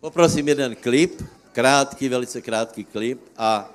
[0.00, 3.74] Poprosím jeden klip, krátký, velice krátký klip a uh,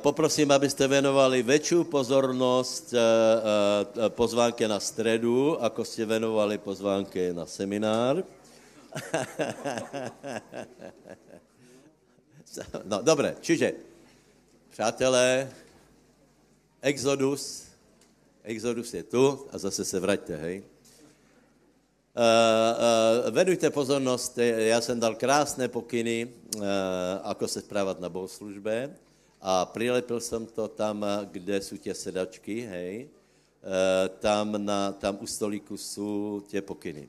[0.00, 7.44] poprosím, abyste venovali väčšiu pozornost uh, uh, pozvánke na středu, ako ste venovali pozvánke na
[7.44, 8.24] seminár.
[12.88, 13.76] no, dobré, čiže,
[14.72, 15.52] přátelé,
[16.80, 17.68] Exodus,
[18.48, 20.64] Exodus je tu a zase se vraťte, hej.
[22.10, 22.22] Uh,
[23.26, 26.62] uh, venujte pozornost, já jsem dal krásné pokyny, uh,
[27.22, 28.90] ako se správat na bohoslužbe
[29.40, 33.08] a přilepil jsem to tam, kde jsou tě sedačky, hej.
[33.62, 37.08] Uh, tam, na, tam u stolíku jsou tě pokyny.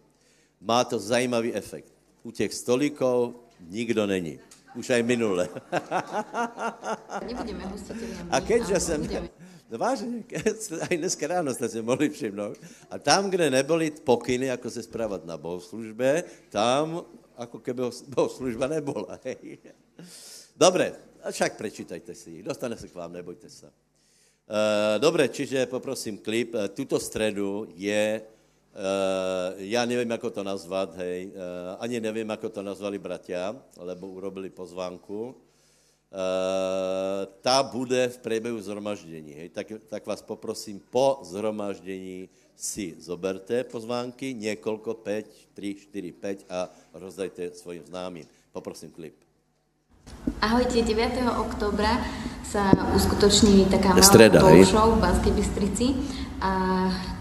[0.62, 1.94] Má to zajímavý efekt.
[2.24, 3.36] U těch stolíků
[3.70, 4.40] nikdo není.
[4.76, 5.50] Už aj minule.
[7.28, 8.30] Nebudeme hostiteľmi.
[8.32, 9.02] A keďže jsem...
[9.02, 9.30] Budeme.
[9.72, 10.24] No vážně,
[10.90, 12.58] aj dneska ráno jste si mohli všimnout.
[12.92, 17.06] A tam, kde nebyly pokyny, jako se správat na bohoslužbe, tam,
[17.40, 19.20] jako keby bohoslužba nebola.
[19.24, 19.58] Hej.
[20.60, 20.94] Dobre,
[21.32, 22.44] však prečítajte si.
[22.44, 23.66] Dostane se k vám, nebojte se.
[23.66, 26.52] Uh, dobre, čiže poprosím klip.
[26.54, 31.32] Uh, tuto středu je, uh, já nevím, ako to nazvat, hej,
[31.80, 35.36] ani nevím, ako to nazvali bratia, lebo urobili pozvánku.
[36.12, 39.32] Uh, tá bude v priebehu zhromaždení.
[39.32, 39.56] Hej.
[39.56, 46.12] Tak, tak vás poprosím, po zhromaždení si zoberte pozvánky, niekoľko, 5, 3, 4,
[46.46, 46.68] 5 a
[47.00, 48.28] rozdajte svojim známým.
[48.52, 49.16] Poprosím klip.
[50.44, 51.24] Ahojte, 9.
[51.40, 52.04] oktobra
[52.44, 55.96] sa uskutoční taká malá Streda, show v Banskej Bystrici
[56.44, 56.52] a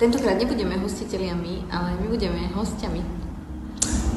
[0.03, 3.01] tentokrát nebudeme hostiteľiami, ale my budeme hostiami.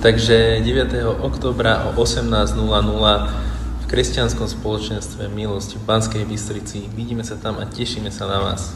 [0.02, 1.22] Takže 9.
[1.22, 3.53] oktobra o 18.00 v
[3.94, 6.90] kresťanskom spoločenstve Milosť v Banskej Bystrici.
[6.98, 8.74] Vidíme sa tam a tešíme sa na vás.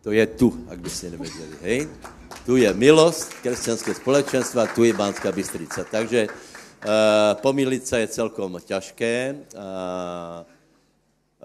[0.00, 1.80] To je tu, ak by ste nevedeli, hej?
[2.48, 5.84] Tu je milosť, kresťanské společenstva, tu je Banská Bystrica.
[5.84, 9.44] Takže uh, pomýliť sa je celkom ťažké.
[9.52, 10.40] Uh,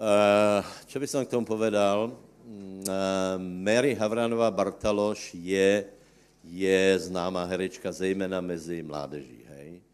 [0.00, 2.16] uh, čo by som k tomu povedal?
[2.16, 5.84] Uh, Mary Havranová Bartaloš je,
[6.48, 9.84] je známá herečka, zejména mezi mládeží, hej?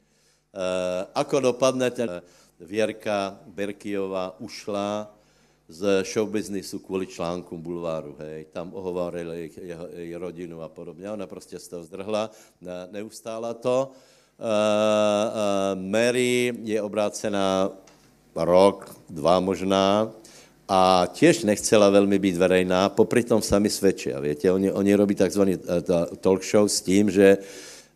[0.54, 2.22] Uh, ako dopadne ten
[2.60, 5.14] Věrka Berkijová ušla
[5.68, 11.58] z showbiznisu kvůli článkům bulváru, hej, tam ohovorili jeho, její rodinu a podobně, ona prostě
[11.58, 12.30] z toho zdrhla,
[12.60, 13.90] ne, neustála to.
[14.38, 17.70] Uh, uh, Mary je obrácená
[18.34, 20.10] rok, dva možná,
[20.68, 25.58] a tiež nechcela veľmi byť verejná, popri tom sami svedčia, viete, oni, oni robí takzvaný
[25.58, 25.82] uh,
[26.22, 27.38] talk show s tím, že,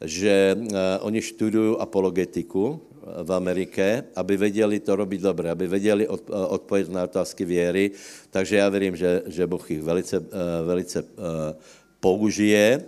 [0.02, 0.58] že
[1.00, 7.04] oni študujú apologetiku, v Amerike, aby vedeli to robiť dobre, aby vedeli od, odpovědět na
[7.04, 7.90] otázky věry.
[8.30, 11.54] Takže já věřím, že, že Boh ich velice, eh, velice eh,
[12.00, 12.84] použije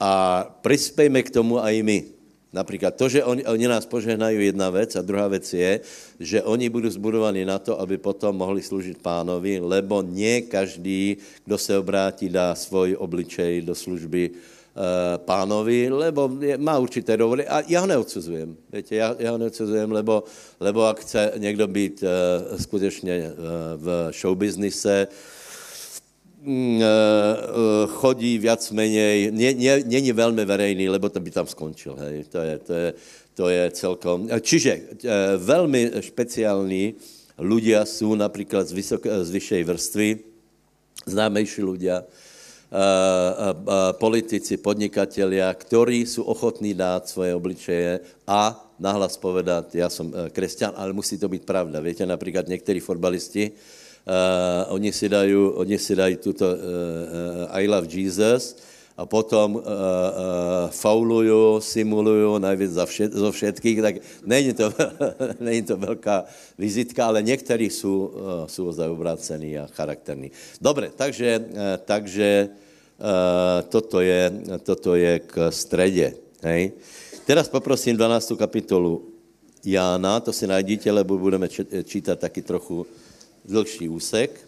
[0.00, 1.98] a prispejme k tomu aj my.
[2.52, 5.80] Například to, že oni, oni nás požehnají jedna věc a druhá věc je,
[6.20, 11.58] že oni budou zbudovaní na to, aby potom mohli sloužit pánovi, lebo nie každý, kdo
[11.58, 14.55] se obrátí, dá svůj obličej do služby Eh,
[15.24, 18.56] pánovi, lebo je, má určité dovody a já ho neodsuzujem.
[18.72, 20.24] Víte, já, já ho neodsuzujem, lebo,
[20.60, 22.08] lebo ak chce někdo být uh,
[22.60, 23.34] skutečně uh,
[23.76, 25.08] v showbiznise,
[26.44, 26.82] uh,
[27.86, 29.32] chodí viac menej,
[29.84, 31.96] není velmi verejný, lebo to by tam skončil.
[31.96, 32.24] Hej.
[32.28, 32.94] To, je, to, je,
[33.34, 34.28] to je celkom...
[34.40, 34.80] Čiže uh,
[35.40, 36.94] velmi špeciální
[37.36, 40.08] ľudia sú například z, vysok, z vyššej vrstvy,
[41.04, 42.08] známejší ľudia,
[44.02, 50.92] politici, podnikatelia, ktorí sú ochotní dát svoje obličeje a nahlas povedať, ja som kresťan, ale
[50.92, 51.78] musí to byť pravda.
[51.80, 53.54] Viete, napríklad niektorí fotbalisti,
[54.04, 58.58] uh, oni si dajú, oni si dajú túto uh, I love Jesus
[58.96, 59.72] a potom uh, uh,
[60.72, 64.72] faulujú, simulujú najviac za všet, zo všetkých, tak není to,
[65.46, 66.24] není to veľká
[66.56, 68.08] vizitka, ale niektorí sú, uh,
[68.48, 70.32] sú ozaj obrácení a charakterní.
[70.56, 72.48] Dobre, takže, uh, takže
[72.96, 74.32] uh, toto, je,
[74.64, 76.16] toto je k strede.
[76.40, 76.72] Hej.
[77.28, 78.32] Teraz poprosím 12.
[78.40, 79.12] kapitolu
[79.66, 81.50] Jána, to si najdíte, lebo budeme
[81.84, 82.86] čítať taký trochu
[83.44, 84.45] dlhší úsek.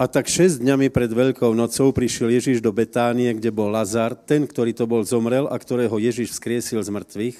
[0.00, 4.48] A tak šest dňami pred Veľkou nocou prišiel Ježiš do Betánie, kde bol Lazar, ten,
[4.48, 7.36] ktorý to bol zomrel a ktorého Ježiš vzkriesil z mŕtvych.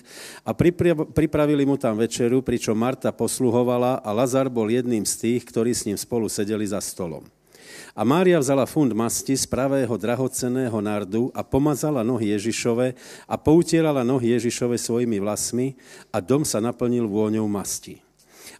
[0.46, 0.54] A
[1.10, 5.90] pripravili mu tam večeru, pričom Marta posluhovala a Lazar bol jedným z tých, ktorí s
[5.90, 7.26] ním spolu sedeli za stolom.
[7.98, 12.94] A Mária vzala fund masti z pravého drahoceného nardu a pomazala nohy Ježišove
[13.26, 15.74] a poutierala nohy Ježišove svojimi vlasmi
[16.14, 18.00] a dom sa naplnil vôňou masti.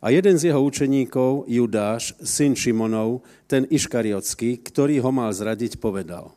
[0.02, 6.34] A jeden z jeho učeníkov, Judáš, syn Šimonov, ten Iškariotský, ktorý ho mal zradiť, povedal,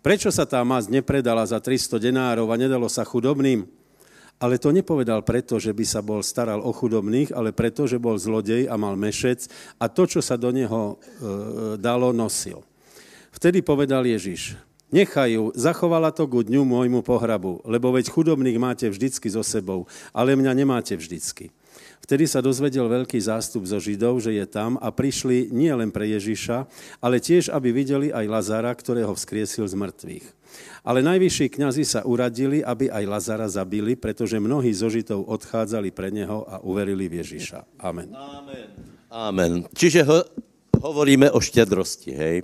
[0.00, 3.66] prečo sa tá masť nepredala za 300 denárov a nedalo sa chudobným?
[4.38, 8.14] Ale to nepovedal preto, že by sa bol staral o chudobných, ale preto, že bol
[8.14, 9.50] zlodej a mal mešec
[9.82, 10.96] a to, čo sa do neho e,
[11.74, 12.62] dalo, nosil.
[13.34, 14.54] Vtedy povedal Ježiš,
[14.94, 20.38] nechajú, zachovala to ku dňu môjmu pohrabu, lebo veď chudobných máte vždycky so sebou, ale
[20.38, 21.50] mňa nemáte vždycky.
[22.02, 26.08] Vtedy sa dozvedel veľký zástup zo Židov, že je tam a prišli nie len pre
[26.08, 26.64] Ježiša,
[27.04, 30.26] ale tiež, aby videli aj Lazara, ktorého vzkriesil z mŕtvych.
[30.88, 36.08] Ale najvyšší kňazi sa uradili, aby aj Lazara zabili, pretože mnohí zo Židov odchádzali pre
[36.08, 37.76] neho a uverili v Ježiša.
[37.76, 38.08] Amen.
[38.16, 38.68] Amen.
[39.12, 39.52] Amen.
[39.76, 40.24] Čiže ho,
[40.80, 42.36] hovoríme o štedrosti, hej.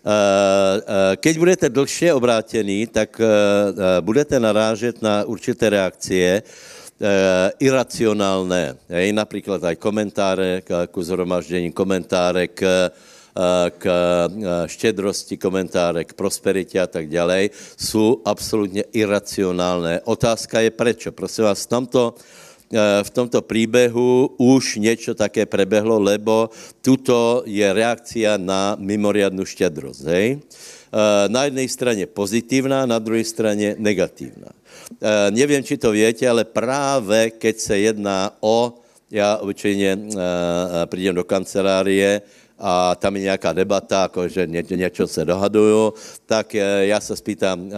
[0.00, 6.40] Uh, uh, keď budete dlhšie obrátení, tak uh, budete narážet na určité reakcie,
[7.56, 12.92] iracionálne, hej, napríklad aj komentáre k, k zhromaždení, komentáre k,
[13.80, 13.84] k
[14.68, 20.04] štedrosti, komentáre k prosperite a tak ďalej, sú absolútne iracionálne.
[20.04, 21.08] Otázka je prečo.
[21.08, 22.02] Prosím vás, v tomto,
[22.76, 26.52] v tomto príbehu už niečo také prebehlo, lebo
[26.84, 30.02] tuto je reakcia na mimoriadnu štedrosť.
[30.04, 30.44] Hej?
[31.32, 34.52] Na jednej strane pozitívna, na druhej strane negatívna.
[35.30, 40.10] Neviem, či to viete, ale práve keď sa jedná o, ja obyčejne
[40.90, 42.20] prídem do kancelárie,
[42.60, 45.92] a tam je nějaká debata, jako že ně, něčo se dohadují,
[46.26, 47.72] tak já se spýtám,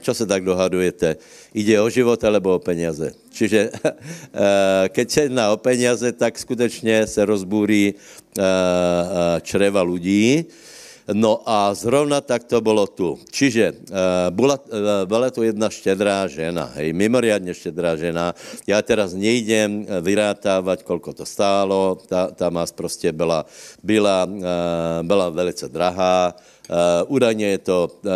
[0.00, 1.16] čo se tak dohadujete?
[1.54, 3.14] Ide o život alebo o peniaze?
[3.30, 3.70] Čiže
[4.88, 7.94] keď se jedná o peniaze, tak skutečně se rozbúrí
[9.42, 10.44] čreva lidí,
[11.12, 13.20] No a zrovna tak to bylo tu.
[13.28, 18.32] Čiže uh, bola, uh, byla to jedna štědrá žena, hej, mimoriadne štědrá žena.
[18.64, 23.44] Já teraz nejdem vyrátávať, kolko to stálo, ta, ta más prostě byla,
[23.82, 24.28] byla,
[25.02, 26.34] byla velice drahá,
[26.64, 28.10] Uh, je to uh,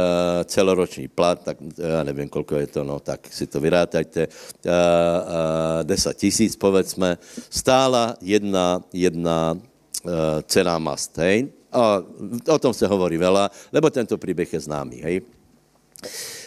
[0.44, 4.28] celoroční plat, tak já nevím, kolko je to, no, tak si to vyrátajte.
[4.64, 7.18] Uh, uh, 10 tisíc, povedzme,
[7.50, 11.57] stála jedna, jedna uh, cená mast, hej.
[11.72, 12.00] A
[12.48, 14.96] o tom se hovorí veľa, lebo tento príbeh je známy.
[15.04, 15.16] Hej?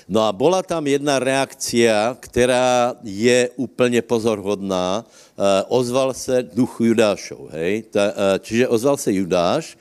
[0.10, 5.06] No a bola tam jedna reakcia, která je úplně pozorhodná.
[5.06, 7.54] Uh, ozval se duch Judášov.
[7.54, 7.84] Hej?
[7.96, 8.02] Uh,
[8.40, 9.78] čiže ozval se Judáš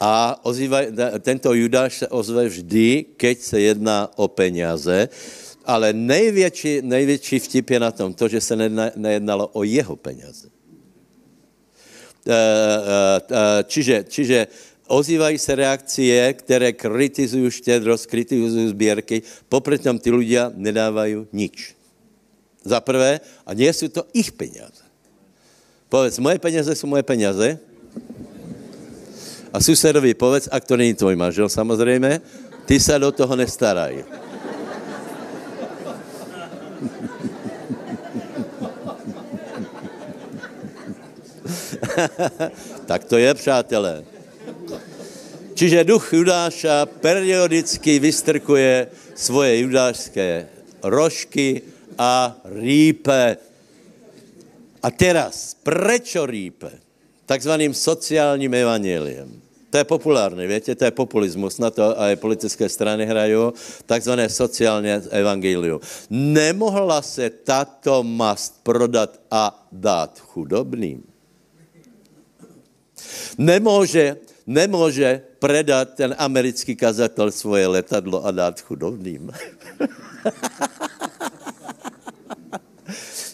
[0.00, 0.80] a ozýva,
[1.20, 5.08] tento Judáš se ozve vždy, keď se jedná o peniaze.
[5.68, 8.56] Ale největší, největší vtip je na tom to, že se
[8.96, 10.48] nejednalo o jeho peniaze.
[13.64, 14.46] Čiže, čiže
[14.88, 21.76] ozývají se reakcie, které kritizují štědrost, kritizují sbírky, popri tom ty ľudia nedávají nič.
[22.64, 24.82] Za prvé, a nie jsou to ich peníze.
[25.88, 27.58] Povedz, moje peníze jsou moje peníze.
[29.52, 32.20] A susedovi povedz, a to není tvoj manžel samozřejmě,
[32.64, 34.04] ty se do toho nestaraj.
[42.86, 44.17] tak to je, přátelé.
[45.58, 50.46] Čiže duch Judáša periodicky vystrkuje svoje judášské
[50.86, 51.66] rožky
[51.98, 53.34] a rýpe.
[54.78, 56.70] A teraz, prečo rýpe?
[57.26, 59.34] Takzvaným sociálním evangeliem.
[59.74, 63.50] To je populárne, viete, to je populizmus, na to aj politické strany hrajú,
[63.82, 65.82] takzvané sociálne evangelium.
[66.08, 71.02] Nemohla se tato mast prodat a dát chudobným.
[73.36, 79.30] Nemôže nemůže predat ten americký kazatel svoje letadlo a dát chudobným.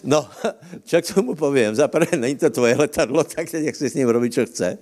[0.05, 0.29] No,
[0.85, 1.73] čo k tomu povím?
[1.73, 4.77] Za prvé, není to tvoje letadlo, tak nech si s ním robí, čo chce.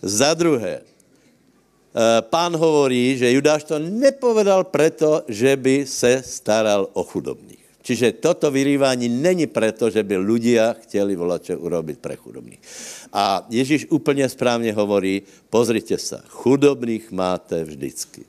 [0.00, 7.04] Za druhé, eh, pán hovorí, že Judáš to nepovedal preto, že by se staral o
[7.04, 7.60] chudobných.
[7.82, 12.62] Čiže toto vyrývání není preto, že by ľudia chtěli čo urobiť pre chudobných.
[13.12, 18.24] A Ježíš úplně správně hovorí, pozrite sa, chudobných máte vždycky.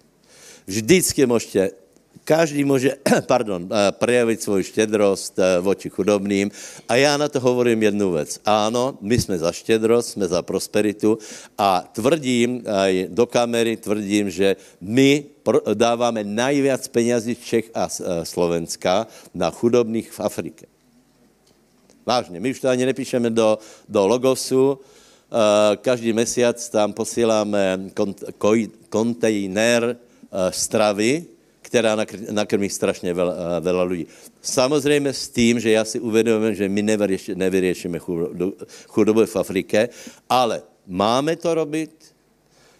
[0.67, 1.83] Vždycky můžete
[2.23, 2.95] každý může,
[3.27, 6.51] pardon, eh, prejavit svoju štědrost eh, voči chudobným.
[6.89, 8.39] A já na to hovorím jednu věc.
[8.45, 11.17] Ano, my jsme za štědrost, jsme za prosperitu
[11.57, 15.25] a tvrdím, aj do kamery tvrdím, že my
[15.73, 20.72] dáváme najviac penězí Čech a eh, Slovenska na chudobných v Afrike.
[22.05, 23.57] Vážně, my už to ani nepíšeme do,
[23.89, 24.79] do logosu,
[25.81, 27.89] každý mesiac tam posíláme
[28.89, 29.97] kontejner
[30.49, 31.25] stravy,
[31.61, 31.97] která
[32.31, 34.05] nakrmí strašně veľa, veľa lidí.
[34.41, 36.81] Samozřejmě s tím, že já si uvědomím, že my
[37.35, 37.99] nevyřešíme
[38.87, 39.89] chudobu v Afrike,
[40.29, 41.89] ale máme to robit,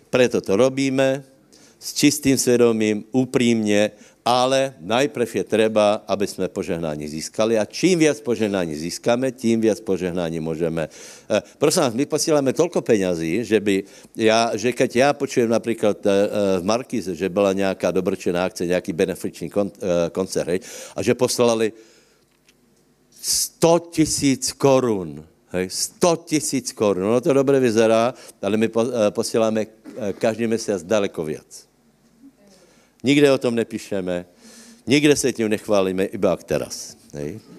[0.10, 1.24] preto to robíme,
[1.80, 3.92] s čistým svědomím, upřímně
[4.24, 9.84] ale najprv je treba, aby sme požehnanie získali a čím viac požehnanie získame, tým viac
[9.84, 10.88] požehnanie môžeme.
[11.28, 13.84] E, prosím vás, my posielame toľko peňazí, že, by
[14.16, 16.10] ja, že keď ja počujem napríklad e,
[16.60, 20.64] v Markize, že bola nejaká dobrčená akcia, nejaký benefičný kon, e, koncert, hej,
[20.96, 21.76] a že poslali
[23.20, 25.20] 100 tisíc korún.
[25.52, 27.12] Hej, 100 tisíc korun.
[27.12, 29.84] No to dobre vyzerá, ale my po, posielame
[30.18, 31.73] každý mesiac daleko viac.
[33.04, 34.26] Nikde o tom nepíšeme,
[34.88, 36.98] nikde se tím nechválíme, iba jak teraz.
[37.14, 37.40] Hej?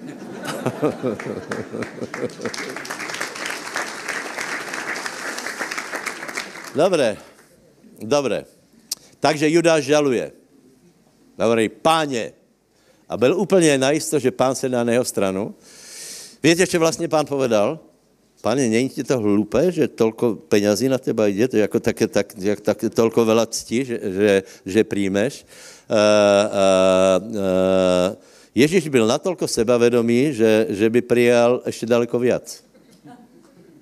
[6.75, 7.17] Dobré,
[8.03, 8.45] dobré.
[9.21, 10.33] Takže Judáš žaluje.
[11.39, 12.33] Dobrý, páně.
[13.09, 15.55] A byl úplně najisto, že pán se na jeho stranu.
[16.43, 17.79] Víte, co vlastně pán povedal?
[18.45, 22.27] Pane, není ti to hlupé, že tolko penězí na teba jde, to jako tak, tak,
[22.37, 25.49] jak, tak tolko vela cti, že, že, že príjmeš.
[25.89, 28.21] Uh, uh, uh,
[28.55, 32.65] Ježíš byl natolko sebavedomý, že, že by přijal ještě daleko víc.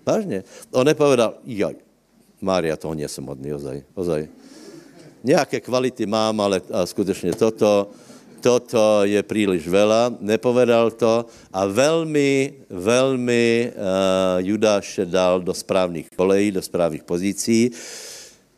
[0.07, 0.45] Vážně.
[0.71, 1.75] On nepovedal, jaj,
[2.41, 4.29] Mária, toho nejsem hodný, ozaj, ozaj.
[5.27, 7.91] Nějaké kvality mám, ale a skutečně toto,
[8.43, 16.51] toto je příliš veľa, nepovedal to a velmi, velmi uh, Judáš dal do správných kolejí,
[16.51, 17.71] do správných pozící.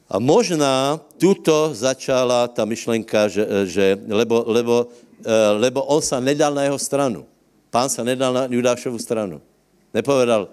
[0.09, 6.57] A možná tuto začala ta myšlenka, že, že lebo, lebo, uh, lebo on sa nedal
[6.57, 7.29] na jeho stranu.
[7.69, 9.45] Pán sa nedal na Judášovu stranu.
[9.93, 10.49] Nepovedal,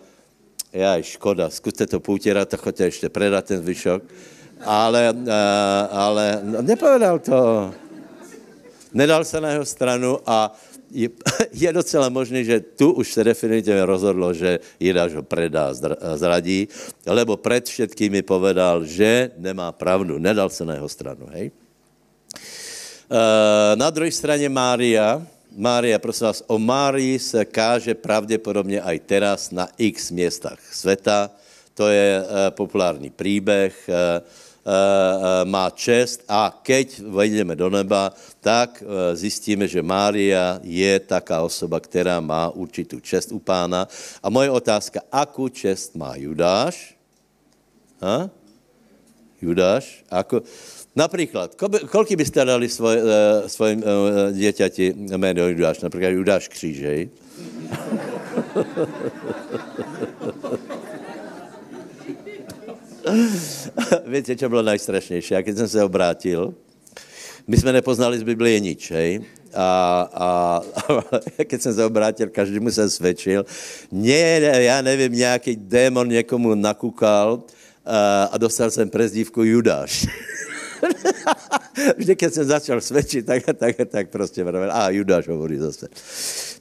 [0.74, 4.04] já škoda, zkuste to půtěrat, tak choďte ještě predat ten zvyšok.
[4.66, 5.30] Ale, uh,
[5.90, 7.72] ale no, nepovedal to
[8.94, 10.52] nedal se na jeho stranu a
[10.92, 11.10] je,
[11.54, 15.74] je docela možné, že tu už se definitivně rozhodlo, že Jidáš ho predá,
[16.16, 16.68] zradí,
[17.06, 21.28] lebo před všetkými povedal, že nemá pravdu, nedal se na jeho stranu.
[21.32, 21.52] Hej?
[23.12, 25.20] Eh, na druhé straně Mária,
[25.52, 31.32] Mária, prosím vás, o Márii se káže pravděpodobně aj teraz na x městách světa.
[31.76, 33.90] To je eh, populární příběh.
[34.62, 34.92] Eh,
[35.42, 38.14] Eh, má čest a keď vejdeme do neba,
[38.46, 38.86] tak eh,
[39.18, 43.90] zjistíme, že Mária je taká osoba, která má určitou čest u pána.
[44.22, 46.94] A moje otázka, akú čest má Judáš?
[48.06, 48.30] Ha?
[49.42, 50.06] Judáš?
[50.14, 50.46] Ako...
[50.94, 51.56] Například,
[51.90, 52.98] kolik byste dali svoj,
[53.48, 53.84] svojim
[54.32, 55.82] děťati jméno Judáš?
[55.82, 57.10] Například Judáš Křížej.
[64.12, 65.38] Viete, čo bylo najstrašnejšie?
[65.38, 66.54] A keď som sa obrátil,
[67.50, 69.26] my sme nepoznali z Biblie nič, hej?
[69.52, 69.68] A,
[70.08, 70.30] a,
[70.62, 73.44] a keď som sa obrátil, každému som svedčil.
[73.90, 77.44] Nie, ja neviem, nejaký démon niekomu nakúkal
[77.82, 80.06] a, a dostal som prezdívku Judáš.
[82.00, 85.90] Vždy, keď som začal svedčiť, tak, tak, tak proste vravel, a Judáš hovorí zase.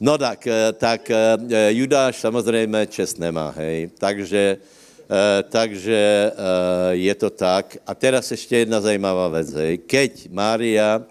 [0.00, 1.37] No tak, e, tak e,
[1.76, 3.92] Judáš samozrejme čest nemá, hej.
[4.00, 4.61] Takže
[5.50, 7.76] takže uh, je to tak.
[7.86, 9.54] A teraz ještě jedna zajímavá věc.
[9.86, 11.02] Keď Mária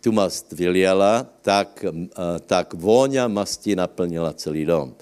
[0.00, 4.94] tu mast vyliala, tak, uh, tak vôňa masti naplnila celý dom.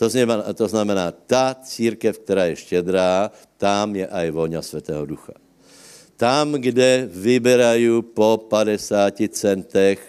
[0.00, 3.30] To znamená, to znamená, ta církev, která je štědrá,
[3.60, 5.36] tam je aj vôňa Svatého Ducha.
[6.16, 10.00] Tam, kde vyberají po 50 centech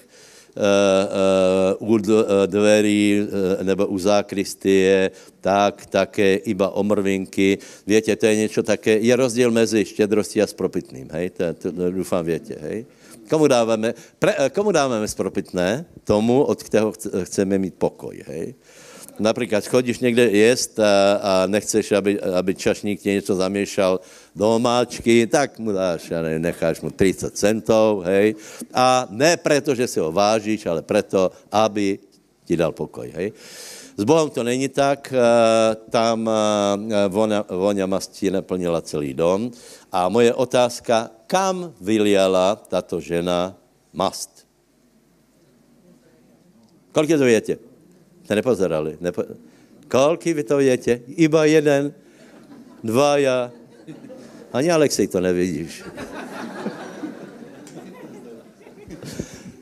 [1.79, 1.97] u
[2.45, 7.57] dverí uh, nebo u zákristie, tak také iba omrvinky.
[7.87, 11.91] Víte, to je něco také, je rozdíl mezi štědrostí a spropitným, hej, to, to, to
[11.91, 12.85] doufám větě, hej.
[13.29, 15.85] Komu dáváme, pre, komu dáváme spropitné?
[16.03, 16.93] Tomu, od kterého
[17.23, 18.53] chceme mít pokoj, hej.
[19.19, 23.99] Například chodíš někde jest a, a nechceš, aby, aby čašník ti něco zaměšal
[24.35, 28.35] do omáčky, tak mu dáš, já nevím, necháš mu 30 centov, hej.
[28.73, 31.99] A ne proto, že si ho vážíš, ale proto, aby
[32.47, 33.33] ti dal pokoj, hej.
[33.97, 35.13] S Bohem to není tak,
[35.91, 36.29] tam
[37.11, 39.51] voňa, voňa masti naplnila celý dom.
[39.91, 43.53] A moje otázka, kam vyliala tato žena
[43.93, 44.47] mast?
[46.91, 47.59] Kolik to větě?
[48.23, 48.97] Jste nepozerali.
[49.01, 49.23] Nepo...
[49.87, 51.01] Kolky vy to větě?
[51.07, 51.93] Iba jeden,
[52.83, 53.51] dva já.
[54.51, 55.87] Ani Alexej to nevidíš.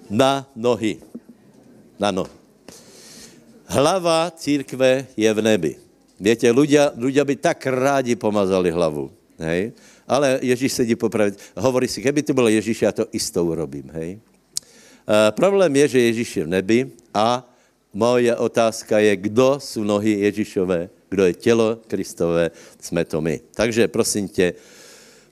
[0.10, 0.98] Na nohy.
[2.02, 2.34] Na nohy.
[3.70, 5.74] Hlava církve je v nebi.
[6.18, 9.14] Viete, ľudia, ľudia by tak rádi pomazali hlavu.
[9.38, 9.78] Hej?
[10.10, 11.54] Ale Ježíš sedí popraviť.
[11.54, 13.94] Hovorí si, keby tu bol Ježíš, ja to isto urobím.
[13.94, 14.18] Hej?
[15.06, 16.80] Uh, problém je, že Ježíš je v nebi
[17.14, 17.46] a
[17.94, 23.42] moje otázka je, kdo sú nohy Ježíšové, kdo je tělo Kristové, jsme to my.
[23.54, 24.54] Takže prosím tě,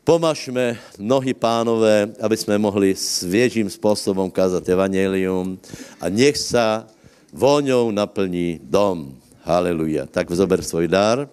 [0.08, 5.60] pomažme nohy pánové, aby jsme mohli svěžím způsobem kázat evangelium
[6.00, 6.88] a nech sa
[7.36, 9.12] voňou naplní dom.
[9.44, 10.08] Haleluja.
[10.08, 11.28] Tak vzober svůj dar.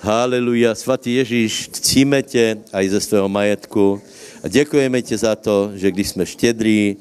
[0.00, 0.72] Haleluja.
[0.72, 4.00] Svatý Ježíš, ctíme tě aj ze svého majetku
[4.40, 6.96] a děkujeme ti za to, že když jsme štědrí,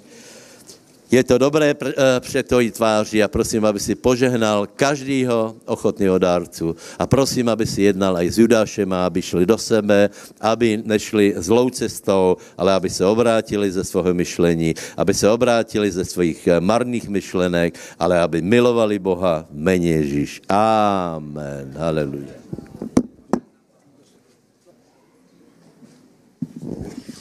[1.12, 6.76] je to dobré eh, před tvojí tváří a prosím, aby si požehnal každýho ochotného dárcu.
[7.00, 11.70] A prosím, aby si jednal aj s Judášem, aby šli do sebe, aby nešli zlou
[11.70, 17.10] cestou, ale aby se obrátili ze svého myšlení, aby se obrátili ze svých eh, marných
[17.10, 20.42] myšlenek, ale aby milovali Boha v Ježíš.
[20.50, 21.74] Amen.
[21.74, 22.38] Haleluja.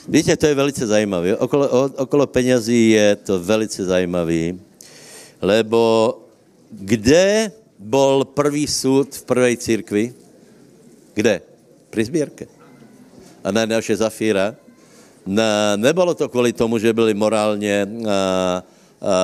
[0.09, 1.37] Víte, to je velice zajímavé.
[1.37, 1.69] Okolo,
[2.00, 4.57] okolo penězí je to velice zajímavé,
[5.37, 6.17] lebo
[6.73, 10.05] kde bol prvý súd v prvej církvi?
[11.12, 11.45] Kde?
[11.93, 12.49] Pri zbierke.
[13.45, 14.57] A na naše Zafíra.
[15.29, 19.15] Na, nebolo to kvůli tomu, že byli morálně a, a, a,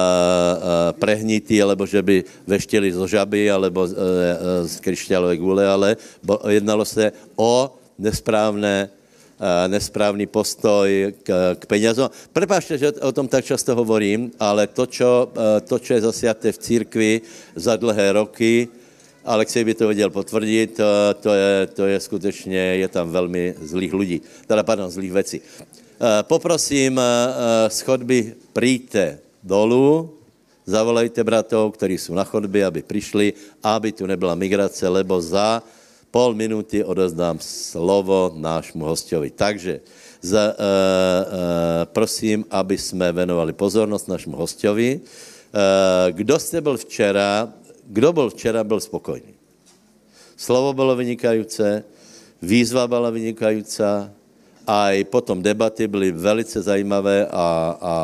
[1.00, 3.96] prehnití, alebo že by veštili zo žaby, alebo z,
[4.68, 8.92] z kryšťalové gule, ale bo, jednalo se o nesprávné
[9.68, 10.86] nesprávný postoj
[11.22, 12.10] k, k peniazom.
[12.30, 15.34] Prepáčte, že o tom tak často hovorím, ale to, čo,
[15.66, 17.12] to, čo je zasiaté v církvi
[17.58, 18.68] za dlhé roky,
[19.24, 20.88] Alexej by to vedel potvrdiť, to,
[21.24, 25.40] to, je, to je skutečně, je tam velmi zlých lidí, teda pardon, zlých věcí.
[26.28, 27.00] Poprosím
[27.68, 30.12] z chodby príďte dolu,
[30.68, 33.32] zavolejte bratov, ktorí sú na chodbě, aby prišli,
[33.64, 35.64] aby tu nebyla migrace, lebo za
[36.14, 39.34] pol minuty odezdám slovo nášmu hostovi.
[39.34, 39.82] Takže
[40.22, 40.62] za, uh, uh,
[41.90, 45.02] prosím, aby jsme venovali pozornost našemu hostovi.
[45.02, 47.50] Uh, kdo jste byl včera,
[47.90, 49.34] kdo byl včera, byl spokojný.
[50.38, 51.82] Slovo bylo vynikající,
[52.42, 53.82] výzva byla vynikající,
[54.66, 57.94] a i potom debaty byly velice zajímavé a, a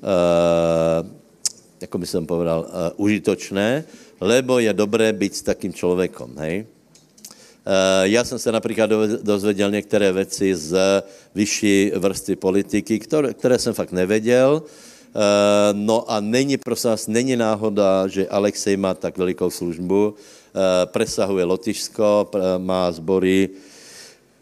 [0.00, 1.06] uh,
[1.80, 3.84] jako by jsem povedal, uh, užitočné,
[4.20, 6.77] lebo je dobré být s takým člověkom, hej?
[7.68, 8.90] Eh, já jsem se například
[9.22, 11.02] dozvěděl některé věci z
[11.34, 14.62] vyšší vrstvy politiky, které, které jsem fakt nevěděl.
[14.64, 15.18] Eh,
[15.72, 21.44] no a není, prosím vás, není náhoda, že Alexej má tak velikou službu, eh, presahuje
[21.44, 23.48] Lotyšsko, má sbory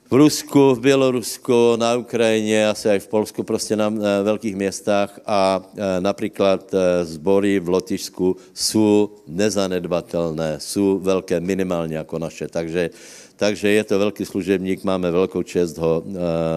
[0.07, 5.11] v Rusku, v Bielorusku, na Ukrajine, asi aj v Polsku, proste na, na veľkých miestach
[5.27, 5.61] a e,
[5.99, 12.47] napríklad e, zbory v Lotyšsku sú nezanedbatelné, sú veľké minimálne ako naše.
[12.47, 12.95] Takže
[13.37, 16.15] takže je to velký služebník, máme velkou čest ho uh,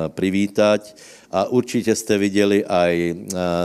[0.07, 0.95] privítať.
[1.31, 3.17] A určitě jste viděli aj uh,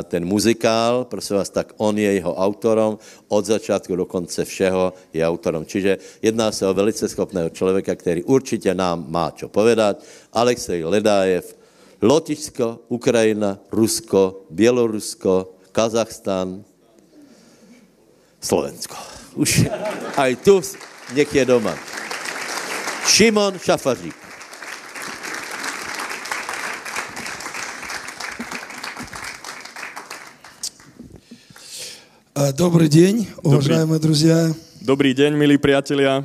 [0.05, 2.99] ten muzikál, prosím vás, tak on je jeho autorom,
[3.29, 5.65] od začátku do konce všeho je autorom.
[5.65, 10.05] Čiže jedná se o velice schopného člověka, který určitě nám má čo povedať.
[10.33, 11.57] Alexej Ledájev,
[12.03, 16.65] Lotyšsko, Ukrajina, Rusko, Bělorusko, Kazachstan,
[18.45, 18.97] Slovensko.
[19.35, 19.67] Už
[20.21, 20.61] aj tu
[21.17, 22.04] nech je doma.
[23.07, 24.15] Šimon Šafařík.
[32.57, 34.03] Добрый день, уважаемые Добрый.
[34.03, 34.51] друзья.
[34.81, 36.25] Dobrý deň, milí priatelia.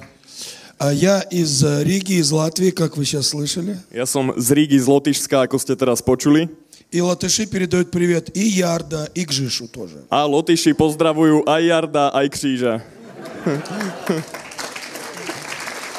[0.80, 3.78] А Я из Риги, из Латвии, как вы сейчас слышали.
[3.92, 6.50] Ja som z Rígy, z Lotyšska, ako ste teraz počuli.
[6.92, 10.02] И латыши передают привет и Ярда, и Гжишу тоже.
[10.10, 12.74] A Lotyši pozdravujú aj Jarda, aj Kříža.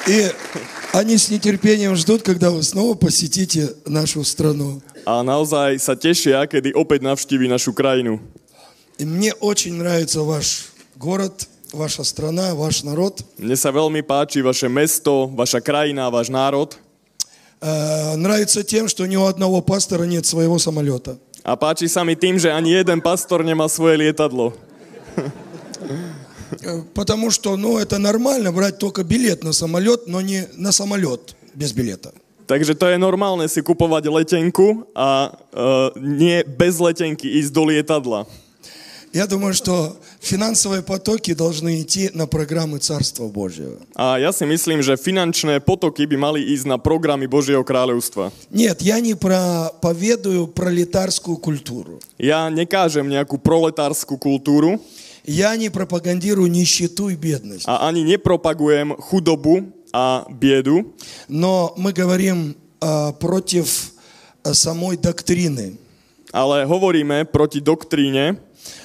[0.06, 0.30] И
[0.92, 4.80] они с нетерпением ждут, когда вы снова посетите нашу страну.
[5.06, 8.20] A naozaj sa tešia, kedy opäť navštíví našu krajinu.
[9.00, 13.24] И мне очень нравится ваш город, ваша страна, ваш народ.
[13.40, 16.76] Mne sa veľmi páči vaše mesto, vaša krajina, váš národ.
[17.60, 21.16] Э, Нравится тем, что ни у одного пастора нет своего самолета.
[21.44, 24.52] A páči sa mi tým, že ani jeden pastor nemá svoje lietadlo.
[26.62, 31.36] Э, Потому что, ну, это нормально брать только билет на самолет, но не на самолет
[31.54, 32.12] без билета.
[32.50, 38.26] Takže to je normálne si kupovať letenku a uh, nie bez letenky ísť do lietadla.
[39.12, 43.78] Я думаю, что финансовые потоки должны идти на программы Царства Божьего.
[43.94, 48.30] A ja si myslím, že finančné potoky by mali ísť na programy Božieho kráľovstva.
[48.54, 51.98] Нет, я не проповедую пролетарскую культуру.
[52.18, 54.78] Ja nekážem nejakú proletárskú kultúru,
[55.24, 57.66] Я не пропагандирую нищету и бедность.
[57.66, 60.94] A ani nepropagujem chudobu a biedu,
[61.28, 63.92] Но мы говорим а, против
[64.42, 65.76] а, самой доктрины
[66.32, 68.38] ale hovoríme proti doktríne,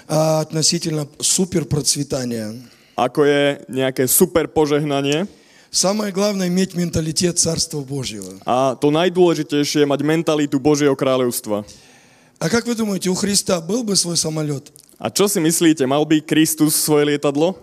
[0.09, 2.53] а, относительно суперпроцветания.
[2.95, 5.27] ako je nejaké super požehnanie.
[5.69, 8.39] Самое главное иметь менталитет Царства Божьего.
[8.47, 11.67] A to najdôležitejšie je mať mentalitu Božieho kráľovstva.
[12.39, 14.71] А как вы думаете, у Христа был бы свой самолет?
[15.00, 17.56] A čo si myslíte, mal by Kristus svoje lietadlo?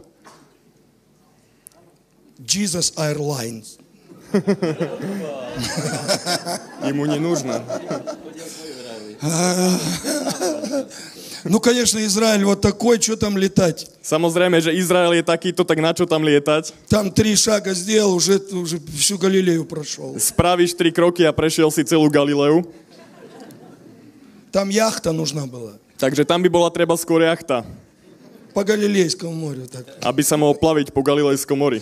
[2.42, 3.78] Jesus Airlines.
[6.86, 7.62] Jemu nenúžne.
[11.48, 13.88] Ну, конечно, Израиль вот такой, что там летать?
[14.04, 16.76] Samozrejme, že Izrael je takýto, tak na čo tam lietať?
[16.92, 20.18] Там три шага сделал, уже, уже всю Галилею прошел.
[20.20, 22.68] Spravíš tri kroky a prešiel si celú Galileu.
[24.52, 25.80] Там яхта нужна была.
[25.99, 27.63] Takže tam by bola treba skôr jachta,
[28.53, 29.65] По Галилейскому морю.
[29.65, 29.89] Так.
[30.05, 31.81] aby sa mohol plaviť po Galilejskom mori.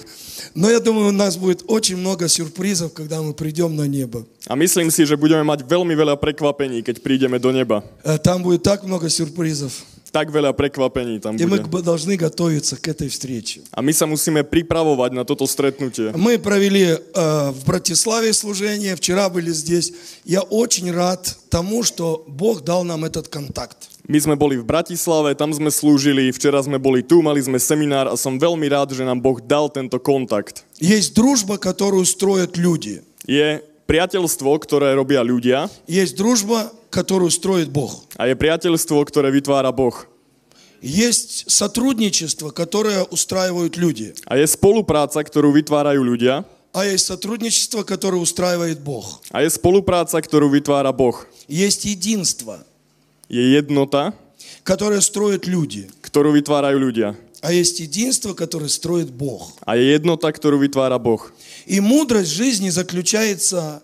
[0.54, 4.22] Но я думаю, у нас будет очень много сюрпризов, когда мы придем на небо.
[4.46, 7.82] A myslím si, že budeme mať veľmi veľa prekvapení, keď prídeme do neba.
[8.06, 9.74] Э, Там будет так много сюрпризов.
[10.14, 11.82] Tak veľa prekvapení tam И мы bude.
[11.82, 13.66] должны готовиться к этой встрече.
[13.74, 16.14] A my sa musíme pripravovať na toto stretnutie.
[16.14, 16.98] Мы провели э,
[17.50, 19.90] в Братиславе служение, вчера были здесь.
[20.22, 23.89] Я очень рад тому, что Бог дал нам этот контакт.
[24.09, 28.05] My sme boli v Bratislave, tam sme slúžili, včera sme boli tu, mali sme seminár
[28.05, 30.61] a som veľmi rád, že nám Boh dal tento kontakt.
[30.77, 33.01] Есть дружба, которую строят люди.
[33.25, 38.05] Je priateľstvo, ktoré robia ľudia Есть дружба, которую строит Бог.
[38.17, 40.05] a je priateľstvo, ktoré vytvára Boh.
[40.85, 44.13] Есть сотрудничество, которое устраивают люди.
[44.29, 46.45] A je spolupráca, ktorú vytvárajú ľudia
[46.75, 49.23] А есть сотрудничество, которое устраивает Бог.
[49.31, 51.25] a je spolupráca, ktorú vytvára Boh.
[51.47, 52.59] Есть единство,
[53.30, 54.12] Je jednota,
[54.66, 55.86] которое строят люди.
[56.02, 57.14] ktorú vytvárajú ľudia.
[57.40, 59.54] А есть единство, которое строит Бог.
[59.64, 61.22] Je jednota, ktorú vytvára Boh.
[61.64, 63.82] И мудрость жизни заключается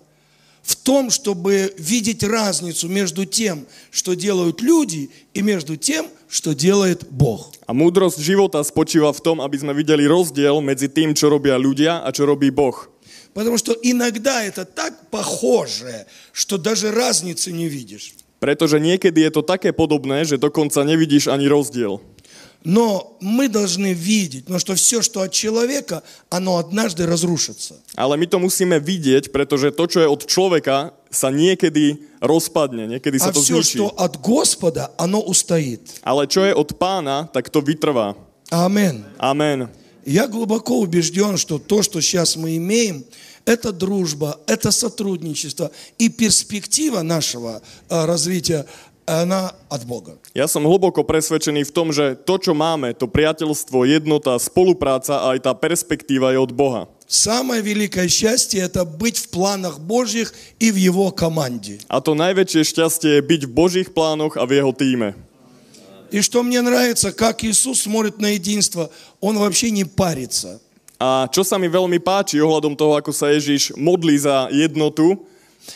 [0.62, 7.06] в том, чтобы видеть разницу между тем, что делают люди, и между тем, что делает
[7.08, 7.54] Бог.
[7.66, 12.02] A múdrosť života spočíva v tom, aby sme videli rozdiel medzi tým, čo robia ľudia
[12.02, 12.90] a čo robí Boh.
[13.32, 18.12] Потому что иногда это так похоже, что даже разницы не видишь.
[18.41, 22.01] Pretože niekedy je to také podobné, že dokonca nevidíš ani rozdiel.
[22.63, 27.81] Но мы должны видеть, потому что все, что от человека, оно однажды разрушится.
[27.97, 33.17] Ale my to musíme vidieť, pretože to, čo je od človeka, sa niekedy rozpadne, niekedy
[33.17, 33.81] sa А to все, zničí.
[33.81, 36.01] что от Господа, оно устоит.
[36.05, 38.13] Ale čo je od pána, tak to vytrvá.
[38.53, 39.09] Амин.
[39.17, 39.69] Amen.
[40.05, 43.05] Я глубоко убежден, что то, что сейчас мы имеем,
[43.46, 48.66] это дружба, это сотрудничество и перспектива нашего э, развития,
[49.06, 50.18] она от Бога.
[50.34, 55.38] Ja som hlboko presvedčený v tom, že to, čo máme, to priateľstvo, jednota, spolupráca a
[55.38, 56.90] aj tá perspektíva je od Boha.
[57.06, 61.78] Самое великое счастье– это быть в планах Божьих и в Его команде.
[61.86, 65.14] To najväčšie šťastie je byť v Božích plánoch a v jeho týme.
[66.10, 70.60] И что мне нравится, как Иисус смотрит на единство, Он вообще не парится.
[70.96, 75.20] A čo sa mi veľmi páči ohľadom toho, ako sa Ježiš modlí za jednotu,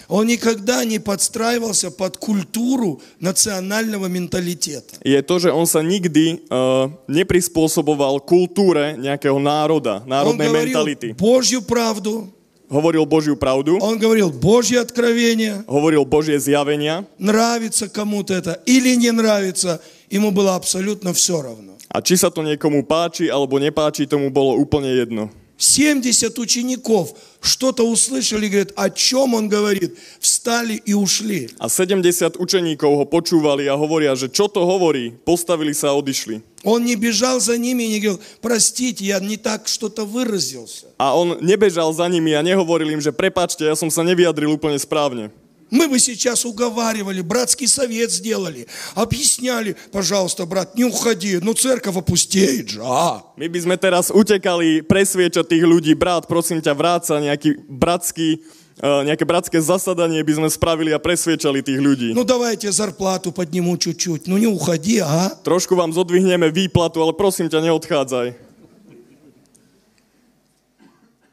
[0.08, 4.94] Он никогда не подстраивался под культуру национального менталитета.
[5.02, 11.08] je to, že on sa nikdy uh, neprispôsoboval kultúre nejakého národa, národnej говорил mentality.
[11.18, 12.30] Божью правду,
[12.70, 19.10] Hovoril Božiu pravdu, он говорил Божье откровение, hovoril Božie zjavenia нравится кому-то это или не
[19.10, 21.69] нравится, ему было абсолютно все равно.
[21.89, 25.33] a či sa to niekomu páči alebo nepáči, tomu bolo úplne jedno.
[25.57, 31.49] 70 учеников что-то услышали, говорят, о чем он говорит, встали и ушли.
[31.59, 36.43] A 70 učeníkov ho počúvali a hovoria, že čo to hovorí, postavili sa a odišli.
[36.65, 40.91] Он не бежал за ними и не говорил, простите, я не так что-то выразился.
[40.97, 44.75] A on nebežal za nimi a nehovoril im, že prepačte, ja som sa nevyjadril úplne
[44.75, 45.31] správne.
[45.70, 52.68] Мы бы сейчас уговаривали, братский совет сделали, объясняли, пожалуйста, брат, не уходи, ну церковь опустеет
[52.68, 53.22] же, а?
[53.38, 58.42] My by sme teraz utekali presviečať tých ľudí, brat, prosím ťa, vráca nejaký bratský,
[58.82, 62.18] eh, nejaké bratské zasadanie by sme spravili a presviečali tých ľudí.
[62.18, 65.30] Ну давайте зарплату подниму чуть-чуть, ну не уходи, а?
[65.46, 68.34] Trošku vám zodvihneme výplatu, ale prosím ťa, neodchádzaj.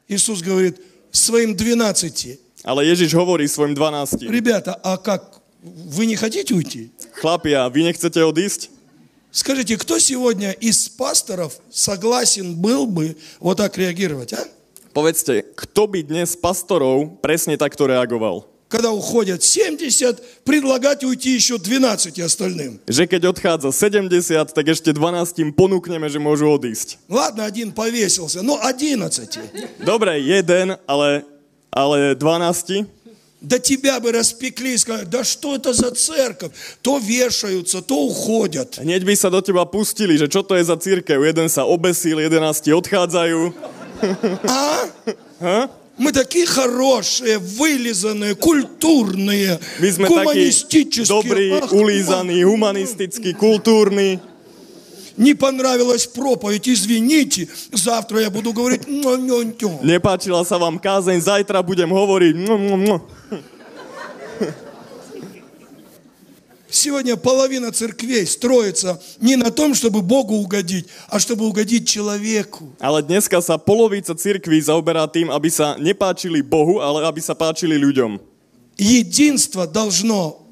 [0.08, 0.80] Иисус говорит
[1.12, 4.28] своим 12, Ale Ježiš hovorí svojim 12.
[4.28, 6.92] ребята, а как, вы не хотите уйти?
[7.16, 8.76] Chlapia, vy nechcete odísť?
[9.32, 14.44] Скажите, кто сегодня из пасторов согласен был бы вот так реагировать, а?
[14.92, 18.44] Povedzte, kto by dnes z pastorov presne takto reagoval?
[18.68, 22.84] когда уходят 70, предлагать уйти еще 12 остальным.
[22.84, 27.00] že keď odchádza 70, tak ešte 12 im ponúkneme, že môžu odísť.
[27.08, 29.80] Ладно, один повесился, но 11.
[29.80, 31.24] Dobre, jeden, ale,
[31.77, 32.87] ale 12.
[33.43, 36.53] Да тебя бы распекли и сказали, да что это за церковь?
[36.81, 38.79] То вешаются, то уходят.
[38.79, 41.19] Hneď by sa do teba pustili, že čo to je za církev.
[41.27, 43.51] Jeden sa obesil, 11 odchádzajú.
[45.99, 51.11] Мы такие хорошие, вылизанные, культурные, My sme takí гуманистические.
[51.13, 54.19] dobrí, Ах, ulízaní, humanistickí, kultúrni.
[55.18, 59.82] Не понравилась проповедь, извините, завтра я буду говорить «нё-нё-нё».
[59.82, 62.36] Nepáčila sa vám kázeň, zajtra budem hovoriť.
[66.70, 72.70] Сегодня половина церквей строится не на том, чтобы Богу угодить, а чтобы угодить человеку.
[72.78, 77.82] Ale dneska sa polovica cirkví zaoberá tým, aby sa nepáčili Bohu, ale aby sa páčili
[77.82, 78.22] ľuďom.
[78.78, 80.47] Единство должно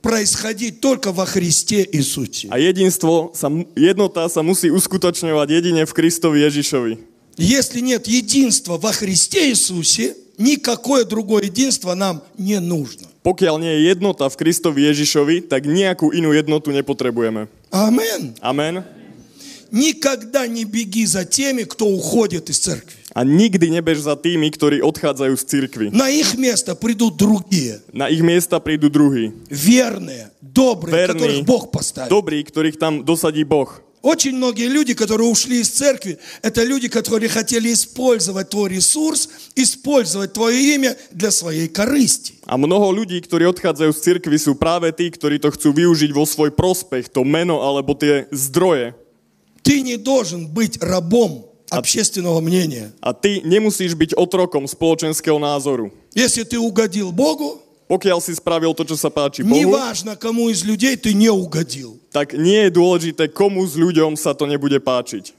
[0.00, 2.48] происходить только во Христе Иисусе.
[2.48, 6.92] A jedinstvo, sa, mu- jednota sa musí uskutočňovať jedine v Kristovi Ježišovi.
[7.40, 13.08] Если нет единства во Христе Иисусе, никакое другое единство нам не нужно.
[13.20, 17.52] Pokiaľ nie je jednota v Kristovi Ježišovi, tak nejakú inú jednotu nepotrebujeme.
[17.68, 18.32] Амен.
[18.40, 18.80] Amen.
[19.72, 22.96] Никогда не беги за теми, кто уходит из церкви.
[23.10, 25.86] A nikdy nebež za tými, ktorí odchádzajú z cirkvy.
[25.90, 29.34] На их место придут другие, Na ich miesta prídu druhí.
[29.50, 31.14] верные, добрые, Верные.
[31.18, 32.06] которых Бог поставил.
[32.06, 33.66] Dobrí, ktorých tam dosadí Boh.
[34.02, 40.32] Очень многие люди, которые ушли из церкви, это люди, которые хотели использовать твой ресурс, использовать
[40.32, 42.38] твое имя для своей корысти.
[42.46, 46.24] A mnoho ľudí, ktorí odchádzajú z cirkvy, sú práve tí, ktorí to chcú využiť vo
[46.24, 48.94] svoj prospech, to meno alebo tie zdroje.
[49.62, 52.92] Ты не должен быть рабом общественного мнения.
[53.00, 55.94] A ty nemusíš byť otrokom spoločenského názoru.
[56.14, 60.62] Если ты угодил Богу, Pokiaľ si spravil to, čo sa páči Bohu, неважно, кому из
[60.62, 61.98] людей ты не угодил.
[62.14, 65.34] tak nie je dôležité, komu s ľuďom sa to nebude páčiť.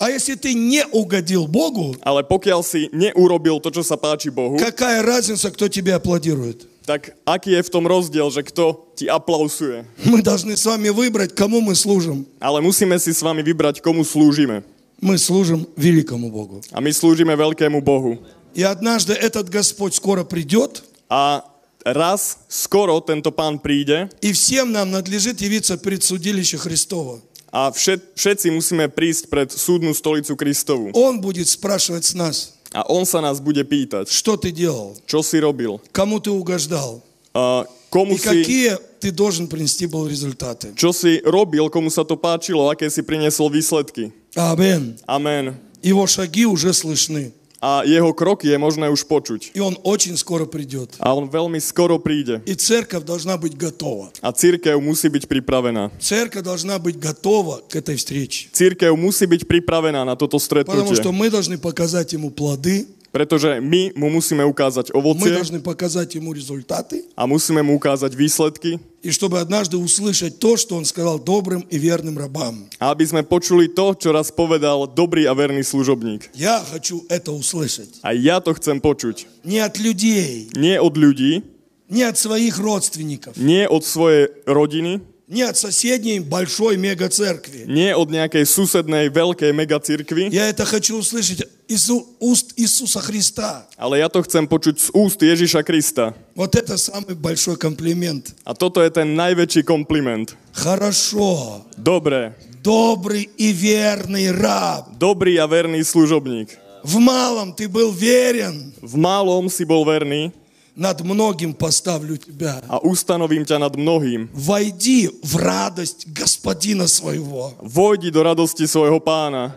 [0.00, 4.56] А если ты не угодил Богу, Ale pokiaľ si neurobil to, čo sa páči Bohu,
[4.56, 6.64] какая разница, кто тебе аплодирует?
[6.85, 9.85] tak aký je v tom rozdiel, že kto ti aplausuje?
[10.09, 12.25] Мы должны с вами выбрать, кому мы служим.
[12.41, 14.65] Ale musíme si s vami vybrať, komu slúžime.
[14.99, 16.59] Мы служим великому Богу.
[16.73, 18.17] A my slúžime veľkému Bohu.
[18.57, 21.45] И однажды этот Господь скоро придет, A
[21.85, 27.21] raz skoro tento pán príde и всем нам надлежит явиться пред судилище Христово.
[27.49, 30.93] a všet, všetci musíme prísť pred súdnu stolicu Kristovu.
[30.93, 35.25] Он будет спрашивать с нас, A on sa nás bude pýtať, что ты делал, čo
[35.25, 37.01] si robil, кому ты угождал,
[37.33, 40.77] a komu и si, какие ты должен принести был результаты.
[40.77, 44.13] čo si robil, komu sa to páčilo, aké si priniesol výsledky.
[44.37, 45.01] Амин.
[45.09, 45.57] Amen.
[45.81, 49.51] Его шаги уже слышны, A jeho kroky je možné už počuť.
[49.51, 50.95] и он очень скоро придет.
[50.95, 52.39] A on veľmi skoro príde.
[52.47, 54.15] И церковь должна быть готова.
[54.23, 55.91] A církev musí byť pripravená.
[55.99, 58.47] Церковь должна быть готова к этой встрече.
[58.55, 60.95] Církev musí byť pripravená na toto Потому stretnutie.
[61.03, 66.13] что мы должны показать ему плоды, Pretože my mu musíme ukázať мы ovocie должны показать
[66.13, 71.17] ему результаты, a musíme mu ukázať výsledky, и чтобы однажды услышать то, что он сказал
[71.17, 72.69] добрым и верным рабам.
[72.77, 76.29] a aby sme počuli to, čo raz povedal dobrý a verný služobník.
[76.37, 77.97] Я хочу это услышать.
[78.05, 79.25] A ja to chcem počuť.
[79.41, 81.41] Не от людей, Nie od ľudí,
[81.89, 87.64] не от своих родственников, nie od svojej rodiny, Не от соседней большой мега-церкви.
[87.66, 91.88] nie od nejakej susednej veľkej megacirkvi, Я это хочу услышать из
[92.20, 93.64] уст Иисуса Христа.
[93.80, 96.12] ale ja to chcem počuť z úst Ježiša Krista.
[96.36, 98.36] Вот это самый большой комплимент.
[98.58, 100.36] Toto je ten najväčší kompliment.
[100.52, 101.64] Хорошо.
[101.76, 104.92] Dobre, Добрый и верный раб.
[104.98, 106.52] dobrý a verný služobník.
[106.84, 108.72] В малом ты был верен.
[108.84, 110.32] V málom si bol verný
[110.76, 112.58] Над многим поставлю тебя.
[112.66, 114.26] a ustanovím ťa nad mnohým.
[114.34, 117.54] Войди в радость господина своего.
[117.62, 119.54] Vojdi do radosti svojho pána.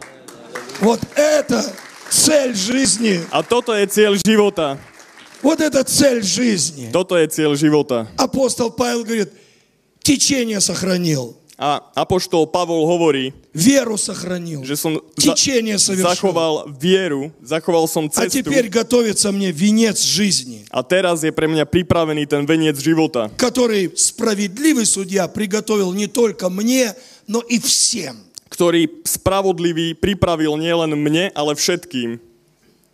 [0.79, 1.65] Вот это
[2.09, 3.17] цель жизни.
[3.33, 4.77] A toto je cieľ života.
[5.41, 6.89] Вот это цель жизни.
[6.93, 8.05] Toto je cieľ života.
[8.17, 9.33] Апостол Павел говорит,
[10.01, 16.13] течение сохранил, A apoštol Pavol hovorí, веру сохранил, že som течение совершил.
[16.13, 21.49] zachoval vieru, zachoval som А cestu теперь готовится мне венец жизни, a teraz je pre
[21.49, 26.93] mňa pripravený ten veniec života, который справедливый судья приготовил не только мне,
[27.25, 28.21] но и всем.
[28.53, 32.21] ktorý spravodlivý pripravil nielen mne, ale všetkým.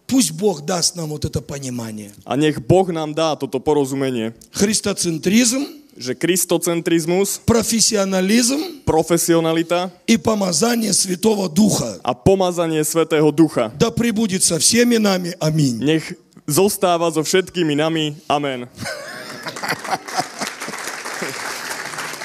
[0.07, 2.15] Пусть Бог даст нам вот это понимание.
[2.23, 11.48] A nech Boh nám dá toto porozumenie, Христоцентризм, že kristocentrizmus, профессионализм profesionalita и помазание Святого
[11.48, 11.98] Духа.
[12.02, 13.72] a pomazanie Svetého Ducha.
[13.78, 15.34] Да пребудет со всеми нами.
[15.40, 15.82] Аминь.
[15.82, 16.14] Nech
[16.46, 18.14] zostáva so všetkými nami.
[18.28, 18.68] Amen.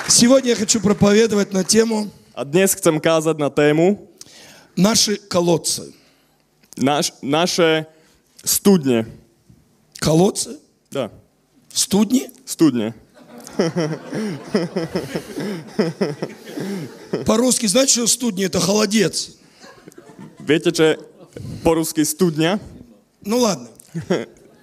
[0.08, 4.10] Сегодня я хочу проповедовать на тему A dnes chcem kázať na tému
[4.76, 5.94] «Наши колодцы».
[6.78, 7.86] naš, naše
[8.42, 9.06] studne.
[10.02, 10.58] Колодцы?
[10.90, 11.10] Dá,
[11.74, 12.30] Студни?
[12.46, 12.94] studne.
[17.27, 18.45] По-русски, знаете, что студни?
[18.45, 19.31] Это холодец.
[20.49, 20.99] Je
[21.63, 22.59] po rusky studňa?
[23.25, 23.69] Ну ладно.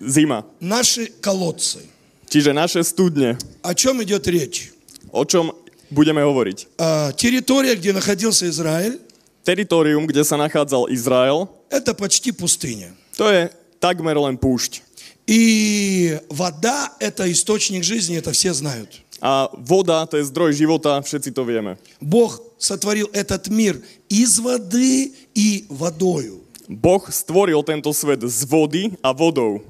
[0.02, 0.44] Zima.
[0.60, 1.80] Наши колодцы.
[2.28, 3.38] Čiže naše studne.
[3.62, 4.74] О чем идет речь?
[5.12, 5.54] O čom
[5.94, 6.58] budeme hovoriť?
[6.78, 9.00] А, территория, где находился Израиль,
[9.46, 12.92] kde sa nachádzal Izrael, это почти пустыня.
[13.16, 14.82] to je takmer len púšť.
[15.28, 19.02] И вода– это источник жизни, это все знают.
[19.22, 21.78] A voda, to je zdroj života, všetci to vieme.
[22.02, 26.42] Бог сотворил этот мир из воды и водою.
[26.68, 29.62] Boh stvoril tento svet z vody a vodou,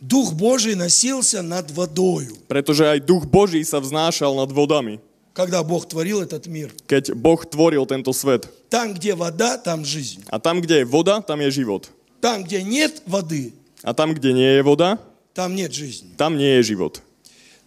[0.00, 5.00] Дух Божий носился над водою, pretože aj duch Boží sa vznášal nad vodami,
[5.34, 6.70] когда Бог творил этот мир.
[6.86, 8.46] keď Boh tvoril tento svet.
[8.70, 10.22] Там, где вода, там жизнь.
[10.30, 11.90] A tam, kde je voda, tam je život.
[12.20, 13.52] Там, где нет воды,
[13.84, 14.98] A tam, kde nie je voda,
[15.34, 16.14] там нет жизни.
[16.18, 17.02] tam nie je život.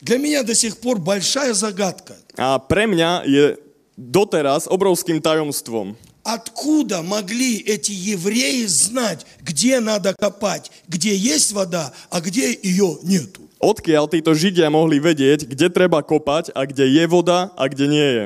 [0.01, 2.17] Для меня до сих пор большая загадка.
[2.35, 3.55] A pre mňa je
[3.95, 12.21] doteraz obrovským tajomstvom, Откуда могли эти евреи знать, где надо копать, где есть вода, а
[12.21, 13.41] где ее нету?
[13.61, 18.09] odkiaľ títo Židia mohli vedieť, kde treba kopať a kde je voda a kde nie
[18.17, 18.25] je.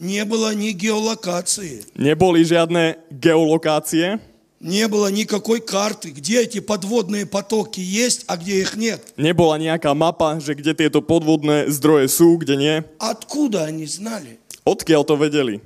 [0.00, 4.16] Не было ни геолокации, Neboli žiadne geolokácie,
[4.62, 9.02] не было никакой карты, где эти подводные потоки есть, а где их нет.
[9.18, 12.76] nebola nejaká mapa, že kde tieto podvodné zdroje sú, kde nie.
[13.02, 14.38] Откуда они знали?
[14.64, 15.60] Odkiaľ to vedeli?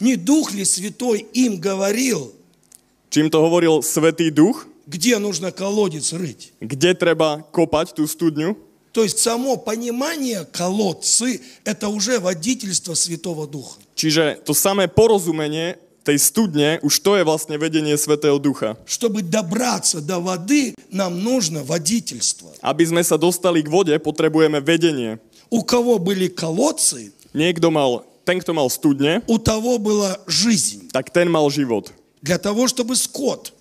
[0.00, 2.32] Не Дух ли Святой им говорил,
[3.10, 4.68] Čím to hovoril Svetý Duch?
[4.86, 6.52] где нужно колодец рыть?
[6.60, 8.56] Kde treba kopať tú studňu?
[8.92, 13.78] То есть само понимание колодцы– это уже водительство Святого Духа.
[13.94, 18.77] Čiže to samé porozumenie tej studne, už to je vlastne vedenie Svetého Ducha.
[18.85, 22.53] Чтобы добраться до воды, нам нужно водительство.
[22.61, 25.17] Aby sme sa dostali k vode, potrebujeme vedenie.
[25.49, 30.87] У кого были колодцы, Niekto mal, ten, kto mal studne, у того была жизнь.
[30.93, 31.91] tak ten mal život.
[32.21, 33.51] Для того, чтобы скот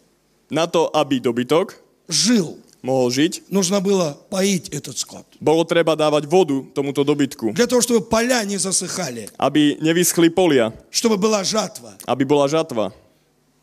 [0.53, 5.26] Na to, aby dobytok жил, Mohol žiť, нужно было поить этот скот.
[5.40, 10.72] bolo treba dávať vodu tomuto dobytku, Для того, чтобы поля не засыхали, aby nevyschli polia,
[10.92, 12.92] чтобы была жатва, aby bola žatva.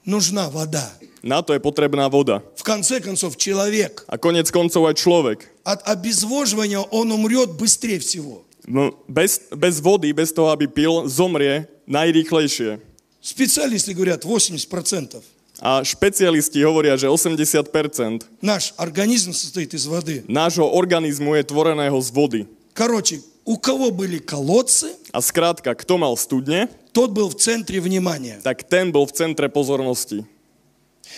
[0.05, 0.87] нужна вода.
[1.27, 2.39] Na to je potrebná voda.
[2.55, 5.39] В конце концов, человек A konec koncov aj človek.
[5.67, 8.47] от обезвоживания он умрет быстрее всего.
[8.67, 12.79] No, bez, bez vody, bez toho, aby pil, zomrie najrýchlejšie.
[13.23, 15.19] Специалисты говорят 80%.
[15.57, 20.21] A špecialisti hovoria, že 80% Наш организм состоит из воды.
[20.29, 22.43] nášho organizmu je tvoreného z vody.
[22.77, 28.37] Короче, у кого были колодцы, A skrátka, kto mal studne, тот был в центре внимания.
[28.45, 30.25] tak ten bol v centre pozornosti.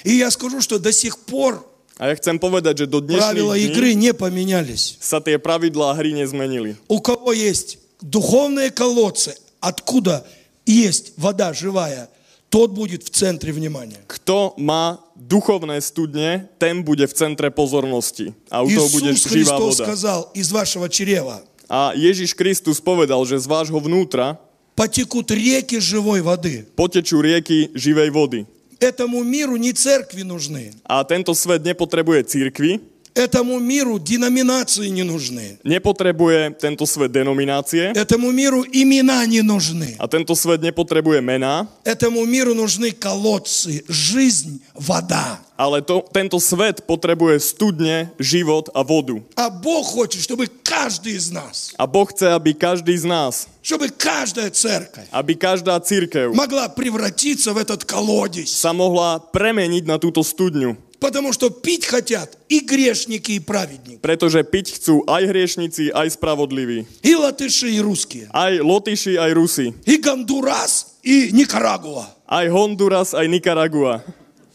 [0.05, 1.67] И я скажу, что до сих пор
[1.99, 4.95] A ja chcem povedať, že do правила dnešných игры не поменялись.
[5.03, 6.79] sa tie pravidlá hry nezmenili.
[6.87, 10.23] У кого есть духовные колодцы, откуда
[10.65, 12.07] есть вода живая,
[12.50, 13.98] тот будет в центре внимания.
[14.06, 18.38] Kto má duchovné studne, ten bude v centre pozornosti.
[18.54, 19.86] A u toho bude Иисус živá Христос voda.
[19.90, 24.38] сказал, из вашего чрева A Ježiš Kristus povedal, že z vášho vnútra
[24.78, 26.70] потекут реки живой воды.
[26.78, 28.46] potečú rieky živej vody.
[28.78, 30.76] Этому миру не церкви нужны.
[30.84, 32.84] A tento svet nepotrebuje církvy,
[33.18, 35.60] Этому миру деноминации не нужны.
[35.64, 39.94] nepotrebuje tento svet denominácie Этому миру имена не нужны.
[40.02, 45.38] a tento svet nepotrebuje mená, Этому миру нужны колодцы, жизнь, вода.
[45.54, 49.22] ale to, tento svet potrebuje studne, život a vodu.
[49.38, 53.94] А Бог хочет, чтобы каждый из нас, A Boh chce, aby každý z nás, чтобы
[53.94, 58.50] каждая церковь aby každá církev могла превратиться в этот колодец.
[58.50, 60.82] sa mohla premeniť na túto studňu.
[60.99, 66.91] Потому что пить хотят и грешники, и праведники, Pretože piť chcú aj hriešnici, aj spravodliví.
[67.07, 69.67] и латыши, и русские, Aj Lotyši, aj Rusi.
[69.87, 72.11] и Гондурас, и Никарагуа.
[72.27, 74.03] Aj Honduras, aj Nikaragua.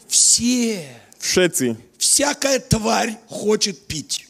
[0.06, 0.84] Все,
[1.18, 1.76] Všetci.
[1.98, 4.28] всякая тварь хочет пить.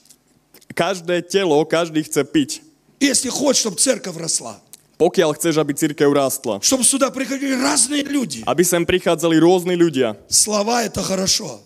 [0.75, 2.63] Každé telo, každý chce piť.
[3.01, 4.61] Если хочешь, чтобы церковь росла,
[4.95, 6.63] Pokiaľ chceš, aby církev rástla.
[6.63, 8.47] чтобы сюда приходили разные люди.
[8.47, 10.15] Aby sem prichádzali rôzni ľudia.
[10.31, 11.59] Слова– это хорошо.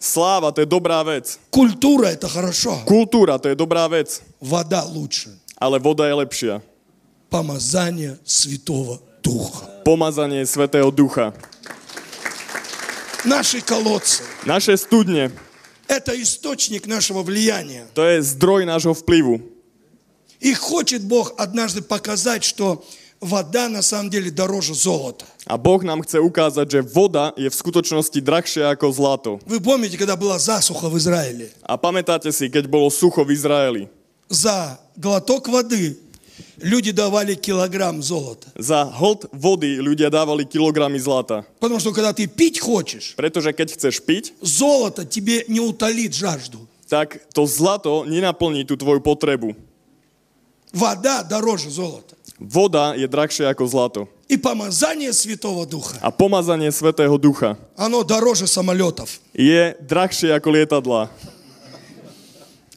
[0.00, 1.36] Sláva, to je dobrá vec.
[1.52, 2.80] Культура – это хорошо.
[2.88, 4.24] Kultúra, to je dobrá vec.
[4.40, 5.36] Вода лучше.
[5.60, 6.54] Ale voda je lepšia.
[7.28, 9.84] Помазание Святого Духа.
[9.84, 11.36] Pomazanie Svetého Ducha.
[13.28, 14.24] Наши колодцы.
[14.48, 15.28] Naše studne.
[15.84, 17.84] Это источник нашего влияния.
[17.92, 19.44] To je zdroj nášho vplyvu.
[20.40, 22.82] И хочет Бог однажды показать, что
[23.21, 25.25] вода на самом деле дороже золота.
[25.45, 29.31] A Boh nám chce ukázať, že voda je v skutočnosti drahšia ako zlato.
[29.45, 31.53] Вы помните, когда была засуха в Израиле?
[31.61, 33.83] A pamätáte si, keď bolo sucho v Izraeli?
[34.25, 36.01] За глоток воды
[36.57, 38.49] люди давали килограмм золота.
[38.57, 41.45] Za hlд vody ľudia dávali kilogramy zlata.
[41.61, 46.65] Потому что когда ты пить хочешь, Pretože keď chceš piť, золото тебе не утолит жажду.
[46.89, 49.53] tak to zlato nenaplní tú tvoju potrebu.
[50.73, 52.14] Вода дороже золота.
[52.40, 54.00] Voda je drahšia ako zlato.
[54.30, 59.20] И помазание Святого Духа, A pomazanie Svetého Ducha оно дороже самолетов.
[59.34, 61.10] je drahšie ako lietadla.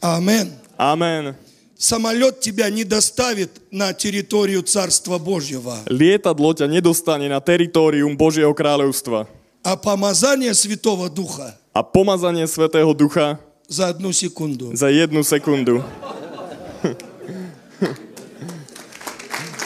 [0.01, 0.51] Амен.
[0.77, 1.35] Amen.
[1.77, 9.27] Самолет тебя не доставит на территорию Царства Божьего, Lietadlo ťa nedostane na teritorium Božieho kráľovstva.
[9.63, 14.71] а помазание Святого Духа A pomazanie Svetého Ducha за одну секунду.
[14.75, 15.83] za jednu sekundu.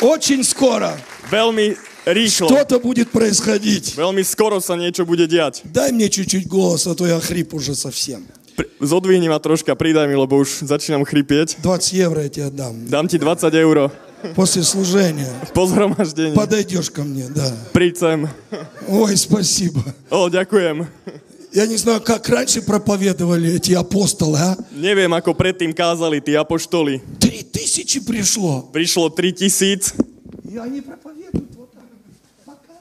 [0.03, 0.99] Очень скоро
[1.31, 3.95] Veľmi rýchlo, что-то будет происходить.
[3.95, 5.63] veľmi skoro sa niečo bude diať.
[5.65, 8.27] Дай мне чуть-чуть голос, а то я хрип уже совсем.
[8.83, 11.63] Zodvihni ma troška, pridaj mi, lebo už začínam chrypieť.
[11.63, 12.85] 20 евро я тебе отдам.
[12.91, 13.91] Dám ti 20 eur
[14.37, 16.35] После служения po zhromaždení.
[16.35, 17.51] подойдешь ко мне, да.
[17.73, 18.19] Príď sem.
[18.87, 19.83] Ой, спасибо.
[20.11, 20.87] O, ďakujem.
[21.53, 24.57] Я не знаю, как раньше проповедовали эти апостолы, а?
[24.73, 27.05] Neviem, ako predtým kázali tí apoštoli.
[27.21, 28.65] Три тысячи пришло.
[28.73, 29.93] Prišlo 3000.
[30.49, 31.85] И они проповедуют вот так.
[32.49, 32.81] Пока.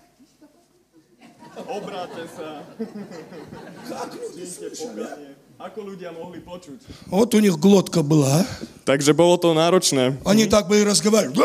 [1.67, 2.63] Obráte sa.
[5.59, 6.80] Ako ľudia mohli počuť?
[7.11, 8.47] Вот у них глотка была, а?
[8.88, 10.15] Takže bolo to náročné.
[10.24, 11.38] Они так бы и разговаривали.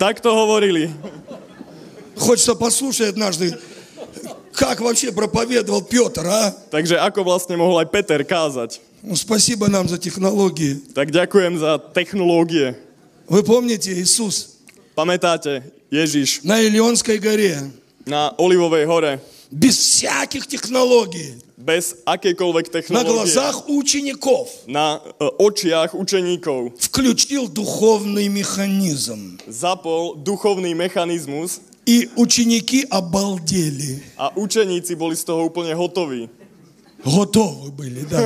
[0.00, 0.88] Tak to hovorili.
[2.16, 3.56] Хочется послушать однажды,
[4.55, 6.51] как вообще проповедовал Петр, а?
[6.71, 8.79] Takže ako vlastne mohol aj Peter kázať?
[9.05, 10.81] Ну, спасибо нам за технологии.
[10.97, 12.73] Tak ďakujem za technológie.
[13.29, 14.57] Вы помните, Иисус
[14.95, 17.69] Pamätáte, Ježiš на Илионской горе
[18.05, 19.19] na Olivovej hore
[19.51, 28.27] без всяких технологий, bez akejkoľvek на technológie глазах учеников na e, očiach učeníkov включил духовный
[28.27, 29.37] механизм.
[29.47, 34.01] zapol duchovný mechanizmus И ученики обалдели.
[34.17, 36.29] a učeníci boli z toho úplne hotoví.
[37.05, 38.25] Готовы были, да.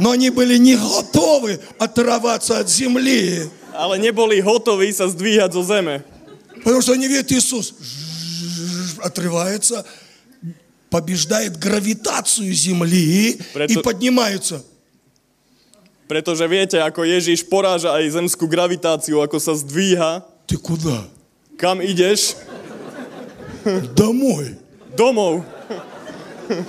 [0.00, 3.48] Но они были не готовы оторваться от земли.
[3.72, 6.04] Ale neboli hotoví sa zdvíhať zo zeme.
[6.64, 7.72] Потому что они видят Иисус
[9.00, 9.84] отрывается,
[10.90, 14.60] побеждает гравитацию земли и Прето- поднимаются.
[16.08, 20.22] Pretože viete, ako Ježiš poráža aj zemskú gravitáciu, ako sa zdvíha.
[20.47, 21.03] Ты куда?
[21.57, 22.35] Kam ideš?
[23.95, 24.57] Домой.
[24.97, 25.45] Domov.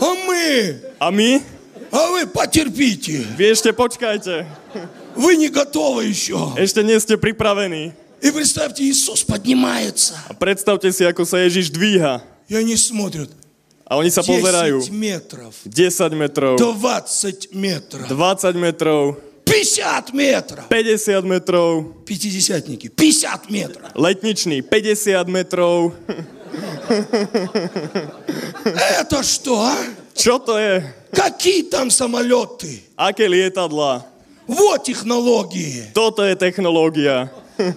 [0.00, 0.76] А мы?
[0.98, 1.42] A my?
[1.90, 3.26] А вы потерпите.
[3.36, 4.46] Vy ešte počkajte.
[5.16, 6.54] Вы не готовы еще.
[6.56, 7.92] Ešte nie ste pripravení.
[8.22, 10.14] И представьте, Иисус поднимается.
[10.30, 12.22] A predstavte si, ako sa Ježiš dvíha.
[12.48, 13.28] И они смотрят.
[13.84, 14.76] A oni sa 10 pozerajú.
[14.94, 15.52] метров.
[15.66, 18.06] 10 metrov, 20 метров.
[18.08, 20.64] 20 metrov, 50 метров.
[20.68, 22.88] 50 metrov, Пятидесятники.
[22.88, 23.88] 50 метров.
[23.94, 25.92] letničný 50 metrov.
[29.00, 29.76] Это что, а?
[30.14, 30.84] Čo to je?
[31.12, 32.84] Какие там самолеты?
[32.96, 34.04] Aké lietadla?
[34.46, 35.88] Вот технологии.
[35.94, 37.30] Toto je technológia.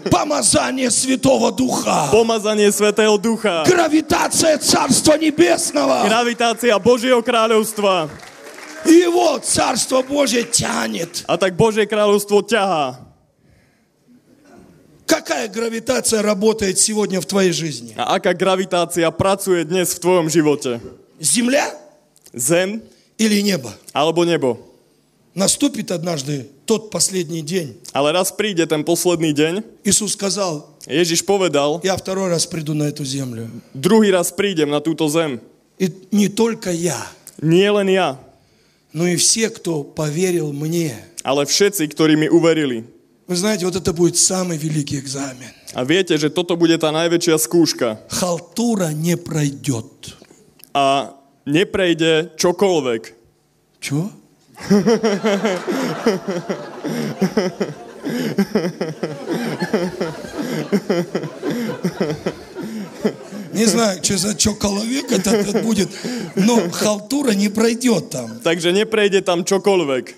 [0.09, 2.09] Помазание Святого Духа.
[2.11, 3.63] Pomazanie Svetého Ducha.
[3.67, 6.03] Гравитация Царства Небесного.
[6.07, 8.09] Gravitácia Božieho kráľovstva.
[8.85, 11.25] Его Царство Божье тянет.
[11.27, 13.01] A tak Božie kráľovstvo ťahá.
[15.05, 17.93] Какая гравитация работает сегодня в твоей жизни?
[17.97, 20.81] A aká gravitácia pracuje dnes v tvojom živote?
[21.21, 21.69] Земля
[22.33, 22.81] Zem
[23.17, 23.69] или небо?
[23.93, 24.57] alebo nebo?
[25.35, 27.77] Наступит однажды тот последний день.
[27.93, 29.53] Ale raz príde ten posledný deň.
[29.83, 33.51] Иисус сказал, Ježiš povedal, я второй раз приду на эту землю.
[33.75, 35.37] druhý raz prídem na túto zem.
[35.77, 36.97] И не только я,
[37.37, 38.15] Nie len ja,
[38.95, 40.95] но и все, кто поверил мне.
[41.25, 42.87] ale všetci, ktorí mi uverili.
[43.27, 45.49] Вы знаете, вот это будет самый великий экзамен.
[45.73, 47.99] A viete, že toto bude tá najväčšia skúška.
[48.07, 50.15] Халтура не пройдет.
[50.71, 51.11] A
[51.43, 53.13] neprejde čokoľvek.
[53.81, 54.13] Чего?
[63.55, 65.89] Не знаю, что за человек этот, будет,
[66.35, 68.39] но халтура не пройдет там.
[68.43, 70.15] Takže neprejde tam čokoľvek.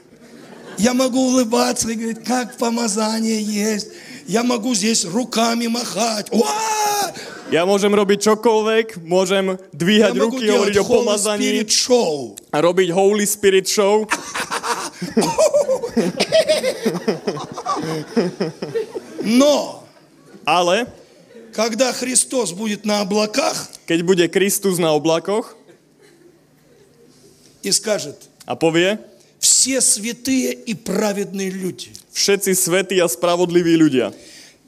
[0.78, 3.88] Я могу улыбаться и говорить, как помазание есть.
[4.28, 6.30] Я могу здесь руками махать.
[6.32, 7.14] Уа!
[7.50, 12.36] Ja môžem robiť čokoľvek, môžem dvíhať могу ruky, hovoriť o Holy pomazaní Spirit Show.
[12.52, 14.06] a robiť Holy Spirit Show.
[19.24, 19.84] Но,
[20.48, 20.88] Ale
[21.57, 25.53] когда Христос будет на облаках keď bude Kristus na oblakoch
[27.63, 28.99] и скажет, a povie,
[29.39, 34.11] все святые и праведные люди, všetci svetí a spravodliví ľudia,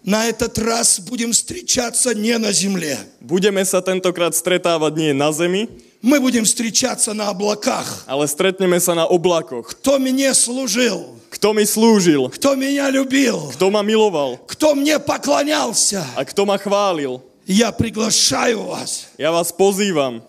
[0.04, 3.00] на этот раз будем встречаться не на земле.
[3.24, 5.68] budeme sa tentokrát stretávať nie na zemi,
[6.02, 8.04] Мы будем встречаться на облаках.
[8.06, 9.70] ale stretneme sa na oblakoch.
[9.70, 16.06] Кто мне служил, Kto mi slúžil, кто меня любил, kto ma miloval кто мне поклонялся,
[16.16, 17.20] a kto ma chválil.
[17.46, 19.08] я приглашаю вас.
[19.18, 20.22] Ja vás pozývam.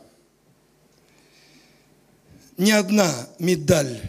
[2.57, 3.99] Ни одна медаль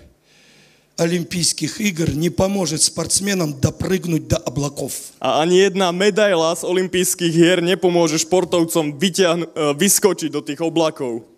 [0.97, 5.13] Олимпийских игр не поможет спортсменам допрыгнуть до облаков.
[5.21, 11.30] A ani jedna medaila z olympijských hier nepomôže športovcom vyťahnu, e, vyskočiť do tých oblakov.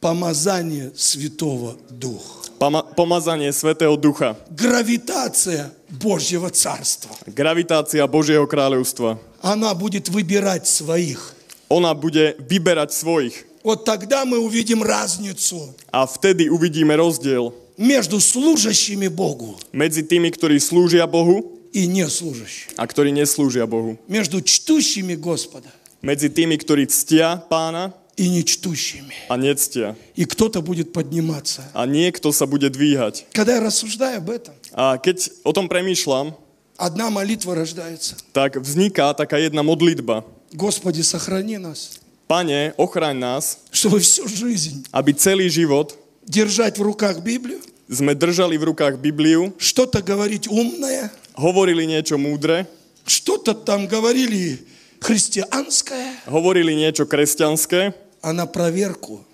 [0.00, 2.46] Помазание Святого Духа.
[2.58, 4.36] Pama- pomazanie Svetého Ducha.
[4.50, 7.10] Гравитация Божьего Царства.
[7.26, 9.18] Gravitácia Božieho kráľovstva.
[9.42, 11.34] Она будет выбирать своих.
[11.68, 13.44] Ona bude vyberať svojich.
[13.64, 20.56] Вот тогда мы увидим разницу A vtedy uvidíme rozdiel между служащими Богу medzi tými, ktorí
[20.62, 22.72] slúžia Bohu и неслужащими.
[22.78, 23.98] a ktorí neslúžia Bohu.
[24.08, 25.68] Между чтущими Господа
[26.00, 27.90] Medzi tými, ktorí ctia pána
[28.21, 29.17] И нечтущими.
[29.25, 29.97] a nectia.
[30.13, 31.65] И кто-то будет подниматься.
[31.73, 33.25] A niekto sa bude dvíhať.
[33.33, 36.37] Когда я рассуждаю об этом, A keď o tom premýšľam,
[36.77, 38.13] одна молитва рождается.
[38.29, 40.21] tak vzniká taká jedna modlitba.
[40.53, 41.97] Господи, сохрани нас,
[42.29, 47.59] Pane, ochraň nás, чтобы всю жизнь aby celý život держать в руках Библию,
[47.91, 52.63] sme držali v rukách Bibliu, что-то говорить умное, hovorili niečo múdre,
[53.03, 54.63] что-то там говорили
[55.03, 57.91] христианское, hovorili niečo kresťanské
[58.21, 59.25] а на проверку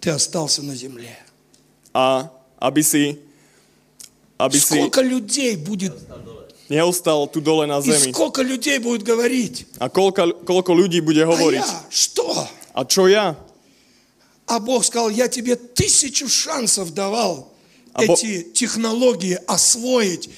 [0.00, 1.16] ты остался на земле.
[1.94, 3.18] a aby si,
[4.38, 5.94] aby si Сколько людей будет,
[6.68, 8.12] neostal tu dole na и zemi.
[8.12, 11.64] сколько людей будет говорить, A koľko, koľko ľudí bude а hovoriť?
[11.66, 12.46] я что?
[12.74, 13.34] A čo ja?
[14.46, 17.52] А Бог сказал, я тебе тысячу шансов давал
[17.94, 20.30] А Бо- эти технологии освоить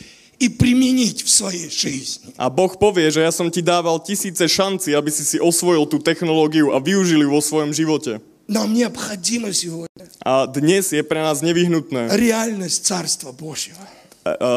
[0.42, 2.34] и применить в своей жизни.
[2.34, 6.02] A Boh povie, že ja som ti dával tisíce šanci, aby si si osvojil tú
[6.02, 8.18] technológiu a využili vo svojom živote.
[8.50, 13.78] Нам необходимо сегодня A dnes je pre nás nevyhnutné, реальность Царства Божьего.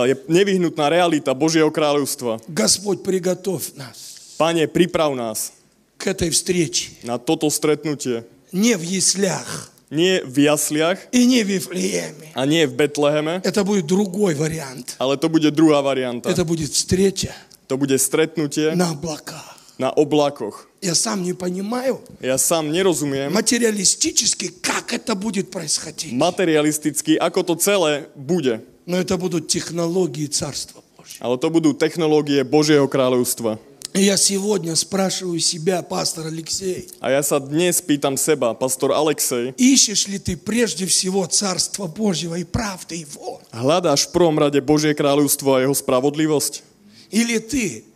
[0.10, 2.42] je nevyhnutná realita Božieho kráľovstva.
[2.50, 5.54] Господь, приготовь нас Pane, priprav nás
[6.02, 6.98] к этой встрече.
[7.06, 8.26] na toto stretnutie.
[8.52, 12.31] Не в яслях Nie v jasliach и не в Вифлееме.
[12.35, 14.95] a nie v Betleheme, Это будет другой вариант.
[14.99, 16.31] ale to bude druhá varianta.
[16.31, 17.35] Это будет встреча
[17.69, 19.59] To bude stretnutie на облаках.
[19.79, 20.67] na oblakoch.
[20.83, 26.13] Я сам не понимаю Ja sám nerozumiem материалистически, как это будет происходить.
[26.15, 28.61] materialisticky, ako to celé bude.
[28.87, 31.19] Но это будут технологии Царства Божьего.
[31.27, 33.59] Ale to budú technológie Božieho kráľovstva.
[33.96, 39.56] И я сегодня спрашиваю себя, пастор Алексей, A ja sa dnes pýtam seba, pastor Alexej,
[39.56, 43.40] ищешь ли ты прежде всего Царство Божьего и правды Его?
[43.56, 46.60] hľadáš v prvom rade Božie kráľovstvo a jeho spravodlivosť?
[47.08, 47.88] Или ты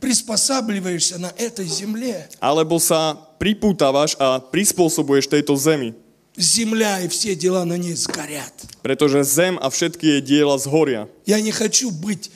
[0.00, 2.32] приспосабливаешься на этой земле?
[2.40, 5.92] Alebo sa pripútavaš a prispôsobuješ tejto zemi?
[6.32, 8.56] Земля и все дела на ней сгорят.
[8.80, 11.12] Pretože zem a všetky jej diela zhoria.
[11.28, 12.32] Я не хочу быть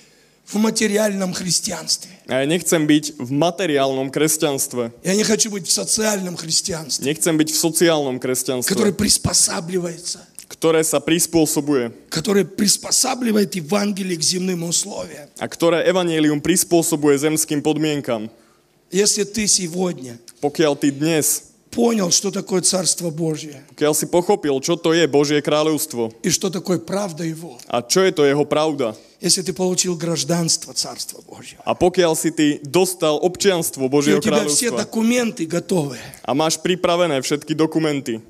[0.46, 2.10] в материальном христианстве.
[2.30, 4.94] A ja nechcem byť v materiálnom kresťanstve.
[5.02, 8.30] Я не хочу быть в социальном христианстве, Nechcem byť v sociálnom которое
[8.62, 15.26] kresťanstve, приспосабливается, ktoré sa prispôsobuje которое приспосабливает Евангелие к земным условиям.
[15.38, 18.30] a ktoré evanielium prispôsobuje zemským podmienkam.
[18.94, 24.78] Если ты сегодня Pokiaľ ty dnes, понял, что такое Царство Божье pokiaľ si pochopil, čo
[24.78, 28.94] to je Božie kráľovstvo и что такое правда Его, a čo je to jeho pravda,
[29.21, 34.19] если ты получил гражданство Царства Божьего, a pokiaľ si ty dostal občianstvo и у Božieho
[34.21, 38.21] тебя все kráľovstva документы готовы, a máš pripravené všetky dokumenty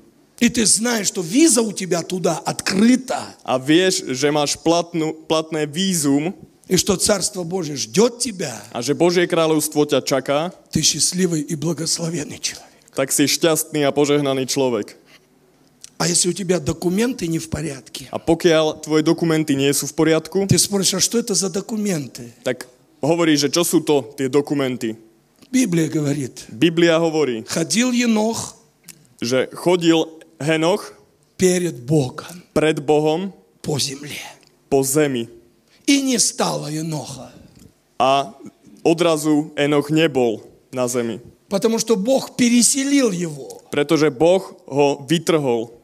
[0.42, 5.70] и ты знаешь, что виза у тебя туда открыта, a vieš, že máš platnú, platné
[5.70, 6.34] vízum
[6.66, 11.54] и что Царство Божье ждет тебя, a že Božie kráľovstvo ťa čaká, ты счастливый и
[11.54, 12.72] благословенный человек.
[12.92, 14.96] tak si šťastný a požehnaný človek.
[15.97, 19.93] А если у тебя документы не в порядке, A pokiaľ tvoje dokumenty nie sú v
[19.97, 22.33] poriadku, ты спросишь, а что это за документы?
[22.45, 22.67] tak
[23.01, 24.93] hovorí, že čo sú to tie dokumenty.
[25.49, 28.55] Библия говорит, Biblia hovorí, ходил Енох
[29.17, 30.05] že chodil
[30.37, 30.93] Henoch
[31.37, 33.33] перед Богом pred Bohom
[33.65, 34.21] по земле.
[34.69, 35.25] po zemi
[35.87, 37.31] И не стало Еноха.
[37.97, 38.35] a
[38.85, 41.17] odrazu Enoch nebol na zemi.
[41.49, 43.63] Потому что Бог переселил его.
[43.71, 45.76] Pretože Boh ho vytrhol.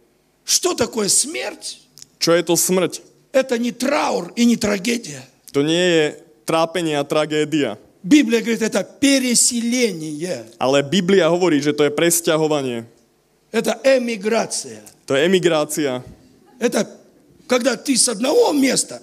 [0.46, 1.80] Что такое смерть?
[2.20, 3.02] Čo je to smrť?
[3.32, 5.24] Это не траур и не трагедия.
[5.52, 6.06] To nie je
[6.46, 7.80] trápenie a tragédia.
[8.04, 10.46] Библия говорит, это переселение.
[10.60, 12.84] Ale Biblia hovorí, že to je presťahovanie.
[13.52, 14.84] Это эмиграция.
[15.08, 16.04] To je emigrácia.
[16.60, 16.84] Это
[17.48, 19.02] когда ты с одного места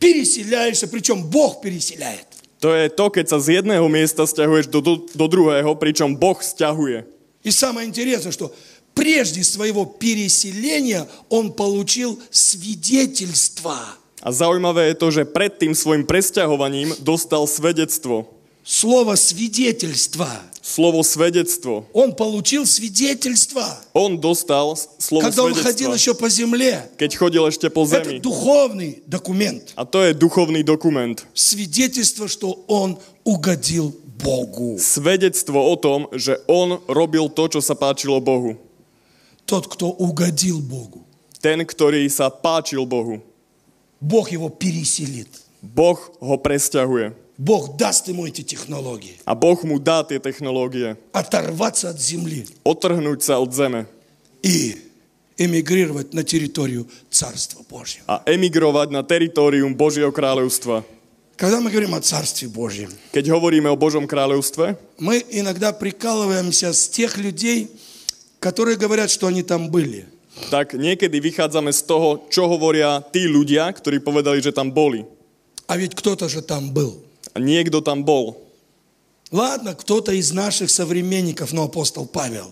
[0.00, 2.26] переселяешься, причем Бог переселяет.
[2.58, 6.40] To je to, keď sa z jedného miesta stiahuješ do, do, do druhého, pričom Boh
[6.40, 7.04] stiahuje.
[7.44, 8.54] И самое интересное, что
[9.04, 13.76] прежде своего переселения он получил свидетельство.
[14.24, 18.32] A zaujímavé je to, že pred tým svojim presťahovaním dostal svedectvo.
[18.64, 20.24] Слово свидетельство.
[20.64, 21.84] Slovo svedectvo.
[21.92, 23.60] Он получил свидетельство.
[23.92, 26.88] On dostal s- slovo Когда он ходил еще по земле.
[26.96, 28.24] keď chodil ešte po Это zemi.
[28.24, 29.76] духовный документ.
[29.76, 31.20] A to je duchovný dokument.
[31.36, 32.96] Свидетельство, что он
[33.28, 33.92] угодил
[34.24, 34.80] Богу.
[34.80, 38.56] Svedectvo o tom, že on robil to, čo sa páčilo Bohu.
[39.46, 41.04] Тот, кто угодил Богу.
[41.40, 43.20] Ten, ktorý sa páčil Bohu.
[44.00, 45.28] Бог его переселит.
[45.60, 47.12] Boh ho presťahuje.
[47.36, 49.18] Бог даст ему эти технологии.
[49.24, 50.96] A Boh mu dá tie technológie.
[51.12, 52.46] Оторваться от земли
[53.18, 53.86] sa od zeme
[54.42, 54.76] и
[55.36, 58.04] эмигрировать на территорию Царства Божьего.
[58.06, 60.84] a emigrovať na teritorium Božieho kráľovstva.
[61.36, 66.86] Когда мы говорим о Царстве Божьем, Keď hovoríme o Božom kráľovstve, мы иногда прикалываемся с
[66.88, 67.68] тех людей,
[68.43, 70.05] которые говорят, что они там были.
[70.47, 75.03] tak niekedy vychádzame z toho, čo hovoria tí ľudia, ktorí povedali, že tam boli.
[75.67, 77.03] А ведь кто-то же там был.
[77.35, 78.39] A niekto tam bol.
[79.31, 82.49] Ладно, кто-то из наших современников, но апостол Павел.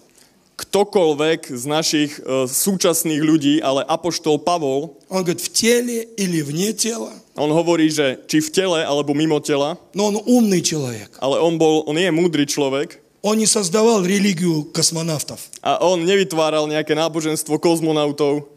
[0.58, 6.74] Ktokoľvek z našich e, súčasných ľudí, ale Apoštol Pavol, Он говорит, в теле или вне
[6.74, 11.14] тела, on hovorí, že či v tele alebo mimo tela, но он умный человек.
[11.22, 15.50] ale on, bol, on je múdry človek Он не создавал религию космонавтов.
[15.62, 18.48] a on nevytváral nejaké náboženstvo kozmonautov.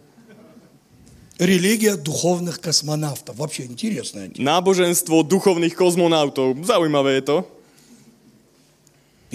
[1.41, 3.37] Религия духовных космонавтов.
[3.37, 4.29] Вообще интересная.
[4.37, 6.61] Náboženstvo duchovných kozmonautov.
[6.61, 7.37] Zaujímavé je to.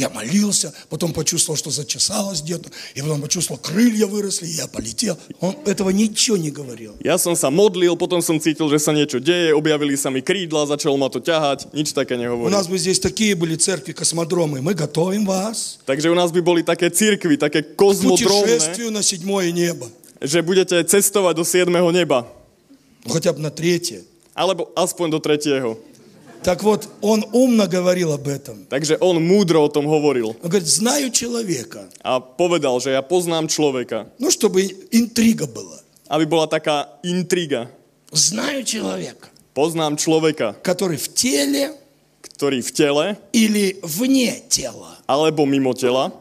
[0.01, 5.19] Я молился, потом почувствовал, что зачесалось где-то, и потом почувствовал, крылья выросли, и я полетел.
[5.41, 6.97] Он этого ничего не говорил.
[7.05, 10.65] Ja som sa modlil, potom som cítil, že sa niečo deje, objavili sa mi krídla,
[10.65, 12.49] začalo ma to ťahať, nič také У nehovorí.
[12.49, 14.65] нас бы здесь такие были церкви, космодромы.
[14.65, 19.03] Мы готовим вас Takže u nás by boli také cirkvy, také к kozmodrómne, путешествию на
[19.05, 19.85] седьмое небо.
[20.25, 21.69] že budete cestovať do 7.
[21.93, 22.25] neba.
[23.05, 24.01] Ну, Хотя бы на третье.
[24.33, 25.77] Alebo aspoň do tretieho.
[26.43, 28.65] Так вот, он умно говорил об этом.
[28.69, 30.37] Takže on múdro o tom hovoril.
[30.43, 31.89] Он говорит, знаю человека.
[32.03, 34.09] A povedal, že ja poznám človeka.
[34.19, 35.81] Ну, чтобы интрига была.
[36.09, 37.69] Aby bola taká intriga.
[38.11, 41.77] Знаю человека, Poznám človeka, который в теле
[42.23, 44.97] ktorý v tele или вне тела.
[45.07, 46.13] alebo mimo tela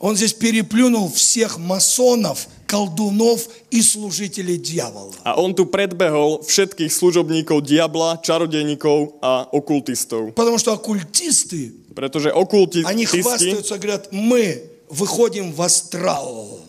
[0.00, 5.13] Он здесь переплюнул всех масонов, колдунов и служителей дьявола.
[5.23, 10.33] a on tu predbehol všetkých služobníkov diabla, čarodejníkov a okultistov.
[10.33, 16.59] Потому что оккультисты, Pretože okultisti они хвастаются, говорят, мы выходим в астрал,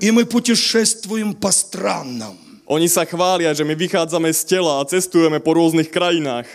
[0.00, 2.38] и мы путешествуем по странам.
[2.64, 6.46] Oni sa chvália, že my vychádzame z tela a cestujeme po rôznych krajinách.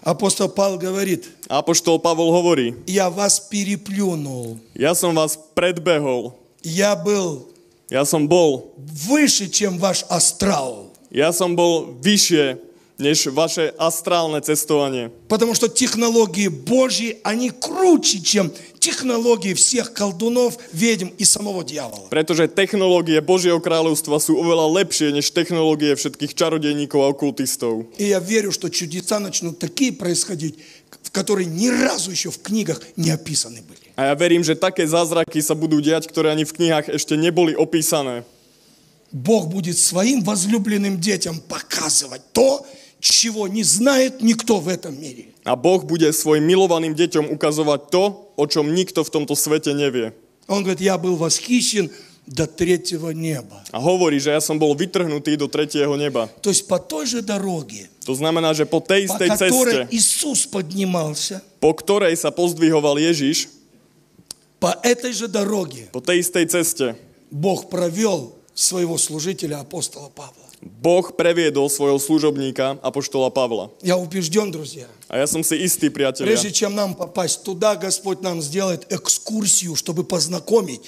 [0.00, 6.94] Апостол Павел говорит, A apoštol Pavol hovorí, я вас переплюнул, ja som vás predbehol, я
[6.94, 7.50] был
[7.93, 10.89] ja som bol, выше, чем ваш астрал.
[11.13, 15.09] ja som bol vyššie než vaše astrálne cestovanie.
[15.27, 22.07] Потому что технологии Божьи, они круче, чем технологии всех колдунов, ведьм и самого дьявола.
[22.09, 27.89] Pretože technológie Božieho kráľovstva sú oveľa lepšie než technológie všetkých čarodejníkov a okultistov.
[27.97, 30.55] И я верю, что чудеса начнут такие происходить,
[31.11, 33.82] которые ни разу еще в книгах не описаны были.
[33.98, 37.58] A ja verím, že také zázraky sa budú diať, ktoré ani v knihách ešte neboli
[37.58, 38.22] opísané.
[39.10, 42.66] Бог будет своим возлюбленным детям показывать то,
[43.00, 45.32] чего не знает никто в этом мире.
[45.44, 48.04] A Boh bude svojim milovaným deťom ukazovať to,
[48.36, 50.12] o čom nikto v tomto svete nevie.
[50.48, 51.90] Он говорит, я был восхищен
[52.28, 53.64] до третьего неба.
[53.72, 56.28] A hovorí, že ja som bol vytrhnutý do tretieho neba.
[56.44, 59.92] То есть по той же дороге, To znamená, že po tej по istej которой ceste,
[59.92, 63.48] Иисус поднимался, po ktorej sa pozdvihoval Ježiš,
[64.63, 66.95] по этой же дороге po tej istej ceste,
[67.27, 70.47] Бог провел своего служителя апостола Павла.
[70.63, 73.67] Boh previedol svojho služobníka, apoštola Pavla.
[73.83, 78.23] Я убежден, друзья, A ja som si istý, priatelia, прежде чем нам попасть туда, Господь
[78.23, 80.79] нам сделает экскурсию, чтобы познакомить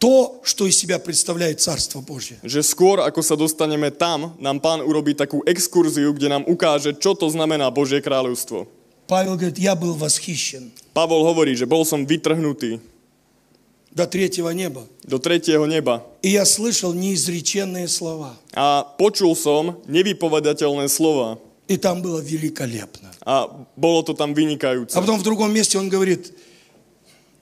[0.00, 2.40] то, что из себя представляет Царство Божье.
[2.40, 7.12] že skôr ako sa dostaneme tam, nám pán urobí takú exkurziu, kde nám ukáže, čo
[7.12, 8.64] to znamená Božie kráľovstvo.
[9.04, 12.80] Павел говорит, я был восхищен Pavol hovorí, že bol som vytrhnutý
[13.90, 14.86] до третьего неба.
[15.04, 18.36] do tretieho neba И я слышал неизреченные слова.
[18.54, 23.10] a počul som nevypovedateľné slova И там было великолепно.
[23.26, 24.94] a bolo to tam vynikajúce.
[24.94, 26.32] А потом в другом месте он говорит,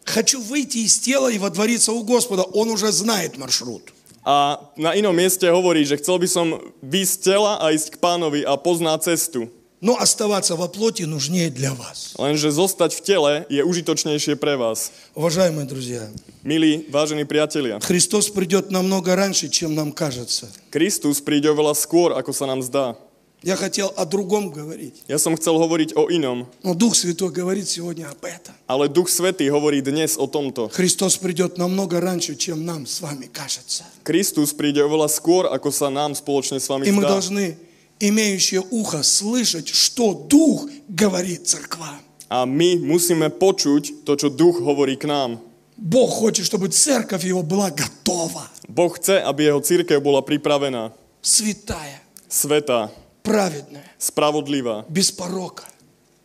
[0.05, 2.43] хочу выйти из тела и водвориться у Господа.
[2.43, 3.93] Он уже знает маршрут.
[4.25, 6.47] A na inom mieste hovorí, že chcel by som
[6.85, 9.49] výjsť z tela a ísť k pánovi a pozná cestu.
[9.81, 12.15] Но оставаться во плоти нужнее для вас.
[12.19, 14.91] Lenže zostať v tele je užitočnejšie pre vás.
[15.15, 16.11] Уважаемые друзья,
[16.43, 20.51] Milí, vážení priatelia, Христос придет намного раньше, чем нам кажется.
[20.75, 22.99] Kristus príde oveľa skôr, ako sa nám zdá.
[23.47, 24.99] Я хотел о другом говорить.
[25.07, 28.51] Ja som chcel hovoriť o inom, Но Дух Святой говорит сегодня об этом.
[28.67, 30.67] ale Duch Svetý hovorí dnes o tomto.
[30.75, 33.87] Христос придет намного раньше, чем нам с вами кажется.
[34.03, 37.15] Kristus príde oveľa skôr, ako sa nám spoločne s vami И мы zdá.
[37.15, 37.55] должны,
[38.00, 42.00] имеющие ухо, слышать, что Дух говорит церквам.
[42.30, 45.38] A my musíme počuť to, čo Duch hovorí k nám.
[45.78, 52.02] Бог хочет, чтобы церковь его была готова, Boh chce, aby jeho církev bola pripravená, святая,
[52.30, 52.90] svetá,
[53.22, 55.66] праведная, spravodlivá, без порока.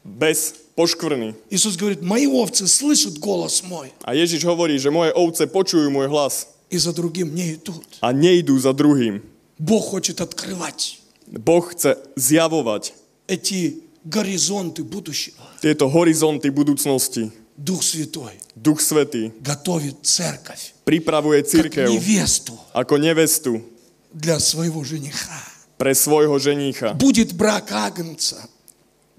[0.05, 1.35] bez poškvrny.
[1.51, 6.09] Иисус говорит, мои овцы слышат голос мой, A Ježiš hovorí, že moje ovce počujú môj
[6.09, 7.85] hlas и за другим не идут.
[8.01, 9.21] a nejdú za druhým.
[9.59, 12.94] Бог хочет открывать Boh chce zjavovať
[13.28, 15.40] эти горизонты будущего.
[15.62, 17.32] tieto horizonty budúcnosti.
[17.56, 23.62] Дух Святой Duch Svetý готовит церковь pripravuje как církev невесту ako nevestu
[24.12, 25.38] для своего жениха.
[25.78, 26.94] pre svojho ženícha.
[26.98, 28.50] Будет брак Агнца,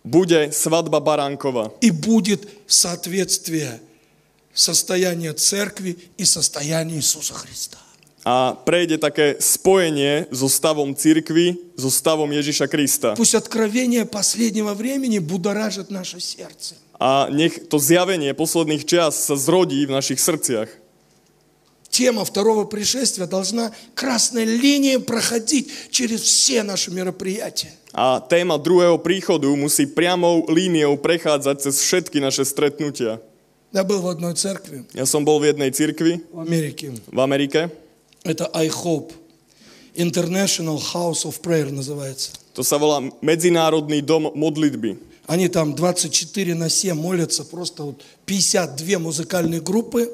[0.05, 3.81] Bude svadba baránkova и будет соответствие
[4.53, 7.79] состояния церкви и состояния Иисуса Христа.
[8.28, 13.10] a prejde také spojenie so stavom církvy, so stavom Ježiša Krista.
[13.16, 16.76] Пусть откровение последнего времени будоражит наше сердце.
[17.00, 20.68] A nech to zjavenie posledných čias sa zrodí v našich srdciach.
[21.90, 27.74] Тема второго пришествия должна красной линией проходить через все наши мероприятия.
[27.96, 33.18] A téma druhého príchodu musí priamou líniou prechádzať cez všetky naše stretnutia.
[33.74, 36.94] Я был в одной церкви Ja som bol v jednej cirkvi в Америке.
[37.10, 37.74] v Amerike.
[38.25, 39.13] Это I Hope.
[39.95, 42.31] International House of Prayer называется.
[42.55, 44.99] To sa volá Medzinárodný dom modlitby.
[45.27, 50.11] Они там 24 на 7 молятся, просто вот 52 музыкальные группы,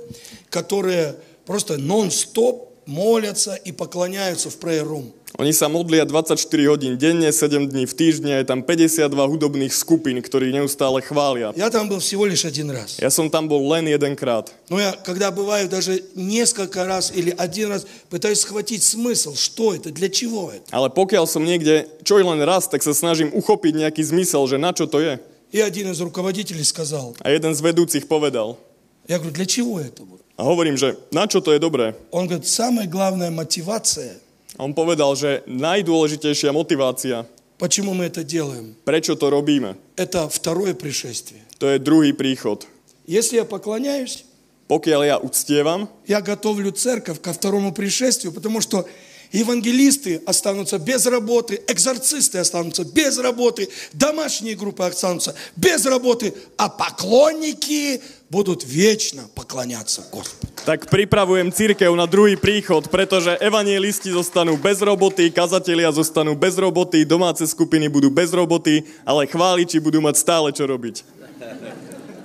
[0.50, 5.12] которые просто нон-стоп молятся и поклоняются в prayer room.
[5.38, 10.18] Oni sa modlia 24 hodín denne, 7 dní v týždni, je tam 52 hudobných skupín,
[10.18, 11.54] ktorí neustále chvália.
[11.54, 12.98] Я там был всего лишь один раз.
[12.98, 14.50] Ja som tam bol len jedenkrát.
[14.68, 19.94] Но я, когда бываю даже несколько раз или один раз, пытаюсь схватить смысл, что это,
[19.94, 20.66] для чего это.
[20.74, 24.58] Ale pokiaľ som niekde čo i len raz, tak sa snažím uchopiť nejaký zmysel, že
[24.58, 25.20] na čo to je.
[25.52, 28.58] И один из руководителей сказал, A jeden z vedúcich povedal.
[29.06, 30.02] я говорю, для чего это?
[30.38, 31.94] A hovorím, že na čo to je dobré.
[32.10, 34.16] Он говорит, самая главная мотивация,
[34.60, 37.24] A on povedal, že najdôležitejšia motivácia,
[37.56, 41.40] почему мы это делаем, prečo to robíme, это второе пришествие.
[41.56, 42.68] to je druhý príchod.
[43.08, 44.28] Если я поклоняюсь,
[44.68, 48.84] Pokiaľ ja uctievam, я готовлю церковь ко второму пришествию, потому что
[49.32, 58.00] евангелисты останутся без работы, экзорцисты останутся без работы, домашние группы останутся без работы, а поклонники
[58.28, 60.50] будут вечно поклоняться Господу.
[60.64, 67.08] tak pripravujem církev na druhý príchod, pretože evanielisti zostanú bez roboty, kazatelia zostanú bez roboty,
[67.08, 71.02] domáce skupiny budú bez roboty, ale chváliči budú mať stále čo robiť.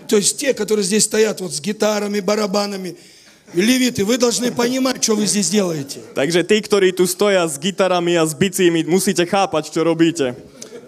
[0.05, 2.93] То есть те, которые здесь стоят вот с гитарами, барабанами,
[3.55, 6.03] левиты, вы должны понимать, что вы здесь делаете.
[6.13, 10.35] Takže tí, ktorí tu stoja s gitarami a s bicími, musíte chápať, čo robíte.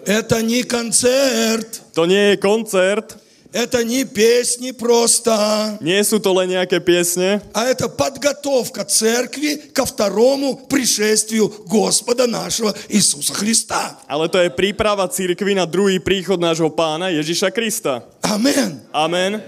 [0.06, 3.18] Это не концерт, To nie je koncert,
[3.52, 5.32] это не песни просто,
[5.80, 12.72] nie sú to len nejaké piesne, а это подготовка церкви ко второму пришествию Господа нашего
[12.88, 13.96] Иисуса Христа.
[14.08, 18.04] ale to je príprava církvy na druhý príchod nášho pána Ježiša Krista.
[18.20, 18.80] Амен.
[18.92, 19.40] Amen.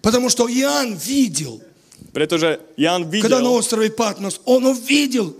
[0.00, 1.60] Потому что Иоанн видел,
[2.14, 5.34] Pretože Jan когда на острове Патмос, он увидел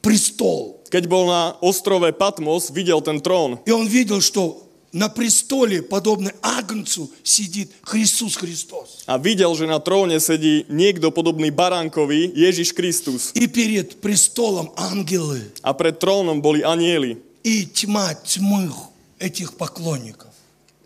[0.00, 0.80] престол.
[0.90, 3.62] keď bol na ostrove Patmos, videl ten trón.
[3.64, 9.06] И он видел, что на престоле, подобно Агнцу, сидит Христос Христос.
[9.06, 13.30] A videl, že na tróne sedí niekto podobný baránkovi, Ježiš Kristus.
[13.38, 15.46] И перед престолом ангелы.
[15.62, 17.22] A pred trónom boli anieli.
[17.46, 18.90] И тьма тьмых
[19.22, 20.34] этих поклонников.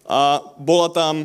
[0.05, 1.25] A bola tam,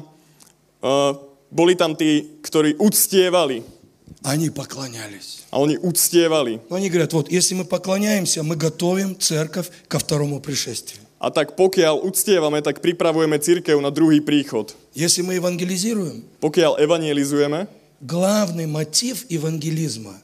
[0.80, 1.20] uh,
[1.52, 3.79] boli tam tí, ktorí uctievali.
[4.24, 5.44] Они поклонялись.
[5.52, 6.60] Oni uctievali.
[6.70, 11.02] Но они говорят, вот, если мы поклоняемся, мы готовим церковь ко второму пришествию.
[11.20, 14.72] A tak pokiaľ uctievame, tak pripravujeme církev na druhý príchod.
[14.96, 17.68] Если мы евангелизируем, Pokiaľ evangelizujeme,
[18.00, 20.16] главный мотив евангелизма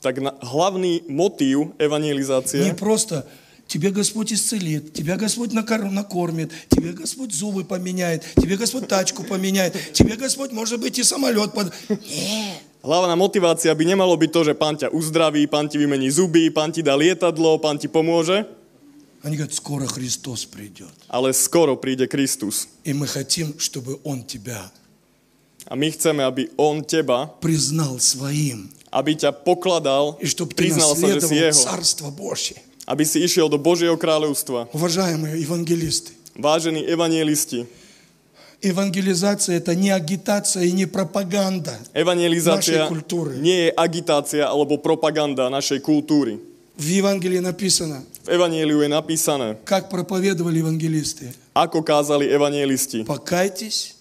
[0.00, 3.26] tak na, hlavný motív не evangelizácie просто
[3.68, 9.76] тебе Господь исцелит, тебя Господь накор- накормит, тебе Господь зубы поменяет, тебе Господь тачку поменяет,
[9.92, 11.72] тебе Господь, может быть, и самолет под...
[11.88, 12.64] Нет.
[12.78, 16.70] Hlavná motivácia by nemalo byť to, že pán ťa uzdraví, pán ti vymení zuby, pán
[16.70, 18.46] ti dá lietadlo, pán ti pomôže,
[19.20, 20.94] Они говорят, скоро Христос придет.
[21.10, 22.70] ale skoro príde Kristus.
[22.86, 24.70] И мы хотим, чтобы Он тебя
[25.68, 30.96] A my chceme, aby on teba, признал своим, aby ťa pokladal, и чтобы ты priznal
[30.96, 32.56] sa, že si наследовал jeho, Царство Божье.
[32.88, 34.72] Aby si išiel do Božieho kráľovstva.
[34.72, 37.66] Уважаемые евангелисты, Vážení evangelisti,
[38.62, 41.76] евангелизация– это не агитация и не пропаганда.
[41.94, 43.36] Našej kultúry.
[43.38, 46.38] nie je agitácia alebo propaganda našej kultúry.
[46.78, 51.34] В Евангелии написано, V evangeliu je napísané, как проповедовали евангелисты.
[51.54, 53.02] ako kázali evangelisti.
[53.02, 53.94] Покайтесь,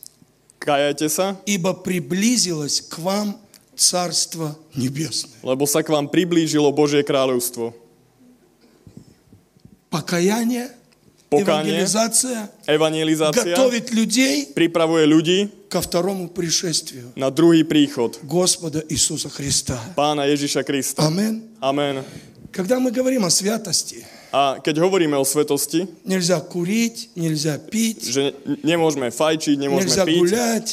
[0.58, 3.38] Kajajte sa, ибо приблизилось к вам
[3.78, 5.38] Царство Небесное.
[5.46, 7.74] lebo sa k vám priblížilo Božie kráľovstvo.
[9.98, 10.70] Покаяние,
[11.30, 11.82] Покаяние.
[11.82, 19.82] евангелизация Evangelizácia готовит людей pripravuje ľudí ко второму пришествию na druhý príchod Господа Иисуса Христа.
[19.98, 21.02] pána Ježiša Krista.
[21.02, 21.44] Амин.
[21.60, 22.06] Amen.
[22.54, 28.36] Когда мы говорим о святости, A keď hovoríme o svetosti, нельзя курить, нельзя пить, že
[28.62, 30.70] nemôžeme fajčiť, nemôžeme нельзя piť, гулять.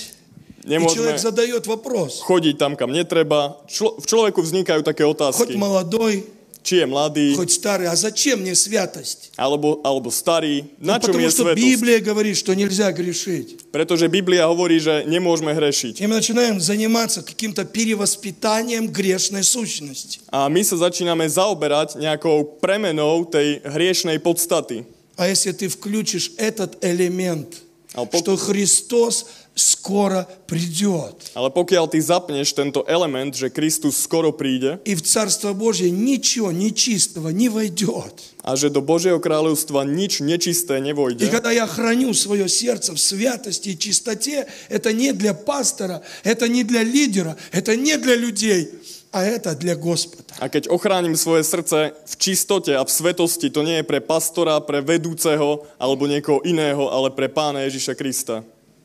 [0.64, 3.58] И nemôžeme человек задает вопрос, chodiť tam, kam netreba.
[3.70, 6.26] Člo- v človeku vznikajú také хоть otázky, молодой,
[6.63, 9.31] či je mladý, хоть старый, а zачем мне святость?
[9.39, 10.67] alebo, alebo starý.
[10.77, 11.57] Na čom Потому je что svetosť?
[11.57, 13.71] Библия говорит, что нельзя грешить.
[13.71, 16.03] Pretože Biblia hovorí, že nemôžeme hrešiť.
[16.03, 20.19] И мы начинаем заниматься каким-то перевоспитанием грешной сущности.
[20.29, 24.83] A my sa začíname zaoberať nejakou premenou tej hriešnej podstaty.
[25.15, 27.55] А если ты включишь этот элемент,
[27.95, 34.34] А пок- что Христос скоро придет, Ale pokiaľ ty zapneš tento element, že Kristus skoro
[34.34, 38.34] príde и в Царство Божье ничего нечистого не войдет.
[38.44, 43.00] a že do Božieho kráľovstva nič nečisté И nevojde, когда я храню свое сердце в
[43.00, 48.68] святости и чистоте, это не для пастора, это не для лидера, это не для людей,
[49.14, 50.34] а это для Господа.
[50.42, 54.58] A keď ochránim svoje srdce v čistote a v svetosti, to nie je pre pastora,
[54.58, 58.42] pre vedúceho alebo niekoho iného, ale pre pána Ježiša Krista.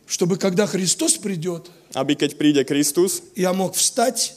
[0.10, 4.34] Чтобы когда Христос придет, Aby keď príde Kristus, я мог встать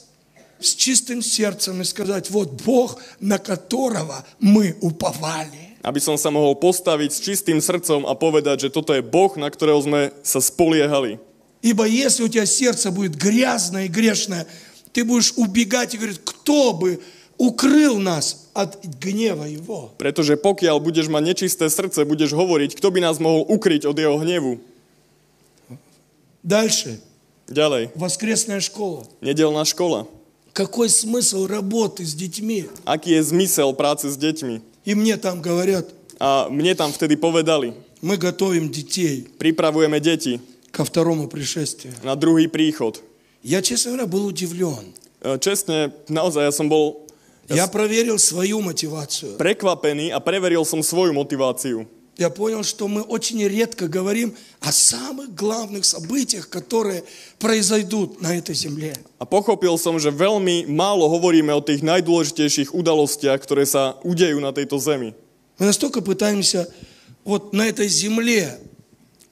[0.60, 5.72] с чистым сердцем и сказать, вот Бог, на которого мы уповали.
[5.82, 9.50] aby som sa mohol postaviť s čistým srdcom a povedať, že toto je Boh, na
[9.50, 11.18] ktorého sme sa spoliehali.
[11.64, 14.46] Ибо если у тебя сердце будет грязное и грешное,
[14.92, 17.00] ты будешь убегать и говорить, кто бы
[17.38, 19.90] укрыл нас от гнева Его.
[19.98, 24.20] Pretože pokiaľ budeš mať nečisté srdce, budeš hovoriť, kto by nás mohol ukryť od jeho
[24.20, 24.60] hnevu.
[26.42, 27.00] Дальше.
[27.48, 29.04] Ďalej, Воскресная школа.
[29.20, 30.06] nedelná škola.
[30.52, 32.68] Какой смысл работы с детьми?
[33.04, 34.60] Je zmysel práce s deťmi?
[34.84, 35.88] И мне там говорят,
[36.20, 40.38] A mne tam vtedy povedali, мы готовим детей pripravujeme deti
[40.70, 41.94] ко второму пришествию.
[42.04, 43.00] na druhý príchod.
[43.42, 44.94] Я, честно говоря, был удивлен.
[45.20, 47.02] E, Čestne, naozaj, ja som bol
[47.50, 49.34] Я проверил свою мотивацию.
[49.36, 51.86] prekvapený a preveril som svoju motiváciu.
[52.18, 57.04] Я понял, что мы очень редко говорим о самых главных событиях, которые
[57.38, 58.92] произойдут на этой земле.
[59.18, 64.52] A pochopil som, že veľmi málo hovoríme o tých najdôležitejších udalostiach, ktoré sa udejú na
[64.52, 65.16] tejto zemi.
[65.56, 66.68] Мы настолько пытаемся
[67.24, 68.60] вот на этой земле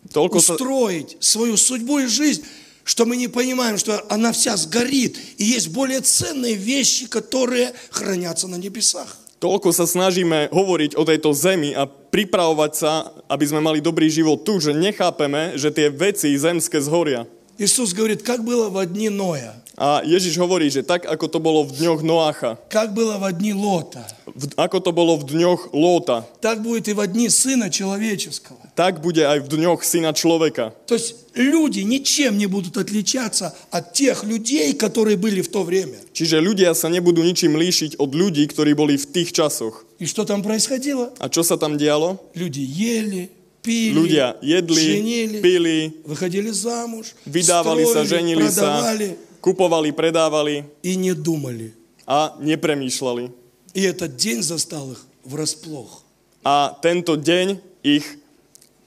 [0.09, 2.45] sa, устроить свою судьбу и жизнь,
[2.85, 8.49] что мы не понимаем, что она вся сгорит, и есть более ценные вещи, которые хранятся
[8.49, 9.20] на небесах.
[9.40, 12.92] toľko sa snažíme hovoriť o tejto zemi a pripravovať sa,
[13.30, 17.28] aby sme mali dobrý život tu, že nechápeme, že tie veci zemské zhoria.
[17.56, 21.65] Иисус говорит, как было в дни Ноя, A Ježiš hovorí, že tak, ako to bolo
[21.65, 26.29] v dňoch Noácha, как было в дни Лота, v, ako to bolo v dňoch Lóta,
[26.45, 28.61] так будет и в дни Сына Человеческого.
[28.77, 30.77] tak bude aj v dňoch Syna človeka.
[30.85, 35.97] То есть люди ничем не будут отличаться от тех людей, которые были в то время.
[36.13, 39.89] Čiže ľudia sa nebudú ničím líšiť od ľudí, ktorí boli v tých časoch.
[39.97, 41.17] И что там происходило?
[41.17, 42.21] A čo sa tam dialo?
[42.37, 43.33] Люди ели,
[43.65, 49.09] пили, Ľudia jedli, женили, pili, выходили замуж, vydávali sa, строили, ženili sa, продавали
[49.41, 51.73] kupovali, predávali и не думали.
[52.07, 53.31] a nepremýšľali.
[53.75, 56.03] И этот день застал их врасплох.
[56.45, 58.05] A tento deň ich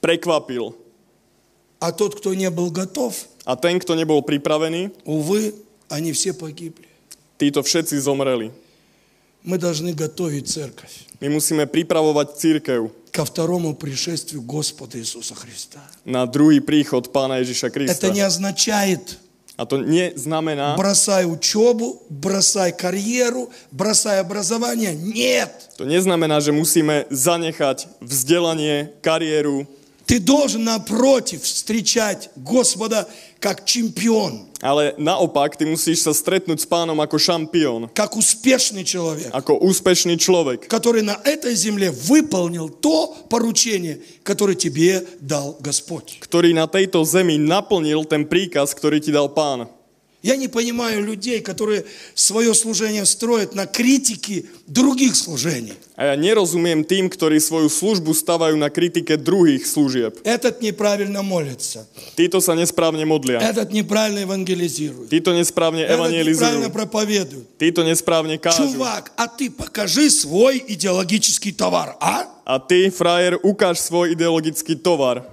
[0.01, 0.75] prekvapil.
[1.79, 5.51] А тот, кто не был готов, A ten, kto nebol pripravený, увы,
[5.91, 6.87] они все погибли.
[7.39, 8.51] títo všetci zomreli.
[9.43, 11.03] Мы должны готовить церковь.
[11.19, 12.91] My musíme pripravovať církev.
[13.11, 15.83] ко второму пришествию Господа Иисуса Христа.
[16.07, 18.07] na druhý príchod Pána Ježiša Krista.
[18.07, 19.19] Это не означает
[19.58, 24.94] A to neznamená, бросай учебу, бросай карьеру, бросай образование.
[24.94, 25.50] Нет.
[25.74, 29.66] to neznamená, že musíme zanechať vzdelanie, kariéru,
[30.13, 33.09] Ты должен, напротив, встречать Господа
[33.39, 39.33] как чемпион, ale naopak, ty musíš sa stretnúť s pánom ako šampión, как успешный человек,
[39.33, 46.21] ako úspešný človek, который на этой земле выполнил то поручение, которое тебе дал Господь.
[46.21, 49.65] ktorý na tejto zemi naplnil ten príkaz, ktorý ti dal pán.
[50.23, 51.83] Я не понимаю людей, которые
[52.15, 55.75] свое служение строят на критике других служений.
[55.99, 60.17] A ja nerozumiem tým, ktorí svoju službu stavajú na kritike druhých služieb.
[60.23, 63.43] Этот неправильно молится, Títo sa nesprávne modlia.
[63.43, 67.45] этот неправильно евангелизирует, Títo nesprávne этот неправильно проповедует.
[67.59, 68.63] Títo nesprávne kážu.
[68.63, 72.31] Чувак, а ты покажи свой идеологический товар, а?
[72.47, 75.32] A ty, frajer, ukáž svoj ideologický tovar.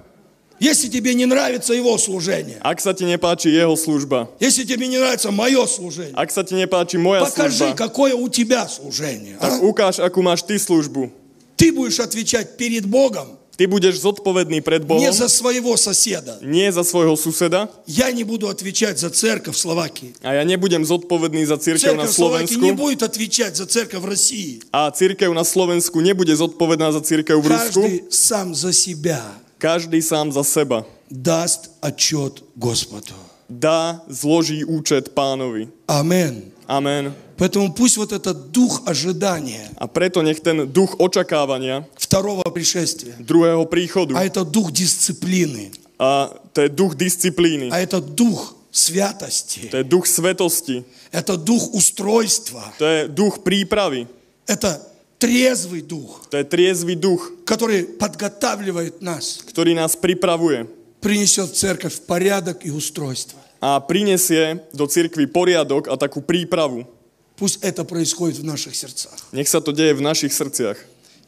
[0.61, 5.01] Если тебе не нравится его служение, Ak sa ti nepáči jeho služba, если тебе не
[5.01, 9.41] нравится мое служение, ak sa ti nepáči moja покажи, služba, какое у тебя служение.
[9.41, 9.65] tak а?
[9.65, 11.09] ukáž, akú máš ty službu.
[11.57, 16.37] Ты будешь отвечать перед Богом Ty budeš zodpovedný pred Bohom, не за своего соседа.
[16.41, 20.13] nie za svojho suseda Я не буду отвечать за церковь в Словакии.
[20.21, 23.65] a ja nebudem zodpovedný za církev na Церковь в Словакии Slovensku не будет отвечать за
[23.65, 24.61] церковь в России.
[24.73, 27.81] a církev na Slovensku nebude zodpovedná za církev v Rusku.
[27.81, 29.21] Каждый сам за себя
[29.60, 30.84] Každý sám za seba.
[31.10, 33.14] даст отчет Господу.
[33.48, 35.68] Dá, zloží účet pánovi.
[35.86, 36.52] Амин.
[36.66, 37.14] Amen.
[37.38, 43.66] Поэтому пусть вот этот дух ожидания A preto nech ten duch očakávania второго пришествия, druhého
[43.66, 49.76] príchodu, а это дух дисциплины, a to je duch disciplíny, а это дух святости, to
[49.76, 54.08] je duch svetosti, это дух устройства, to je duch prípravy,
[54.48, 54.80] это
[55.21, 60.65] трезвый дух, to je triezvy duch, который подготавливает нас, ktorý nás pripravuje
[61.01, 63.37] принесет в церковь порядок и устройство.
[63.61, 66.89] a prinesie do cirkvi poriadok a takú prípravu.
[67.37, 69.13] Пусть это происходит в наших сердцах.
[69.33, 70.77] Nech sa to deje v našich srdciach.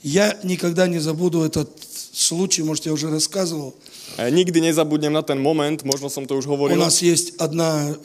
[0.03, 1.69] Я никогда не забуду этот
[2.13, 3.73] случай, может, я уже рассказывал.
[4.17, 6.77] Ja nikdy nezabudnem na ten moment, možno som to už У hovoril.
[6.77, 7.95] нас есть одна э,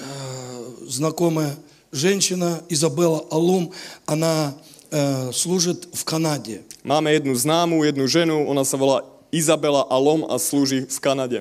[0.88, 1.56] знакомая
[1.92, 3.72] женщина, Изабелла Алум,
[4.06, 4.54] она
[5.31, 6.61] служит в Канаде.
[6.83, 9.01] Máme jednu známu, jednu ženu, ona sa volá
[9.33, 11.39] Izabela Alom a slúži v Kanade.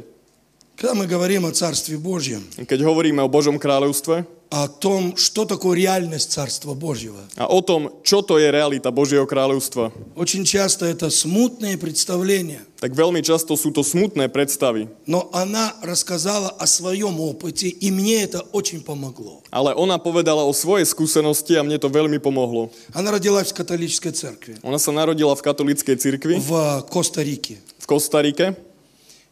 [0.77, 5.75] Когда мы говорим о Царстве Божьем, Keď hovoríme o Božom kráľovstve о том, что такое
[5.75, 11.09] реальность Царства Божьего, a o tom, čo to je realita Božieho kráľovstva, очень часто это
[11.09, 12.61] смутные представления.
[12.77, 14.85] tak veľmi často sú to smutné predstavy.
[15.09, 19.41] Но она рассказала о своем опыте, и мне это очень помогло.
[19.49, 22.69] Ale ona povedala o svojej skúsenosti a mne to veľmi pomohlo.
[22.93, 27.57] Она родилась в католической церкви Ona sa narodila v katolíckej cirkvi в Коста-Рике.
[27.81, 28.66] v Kostarike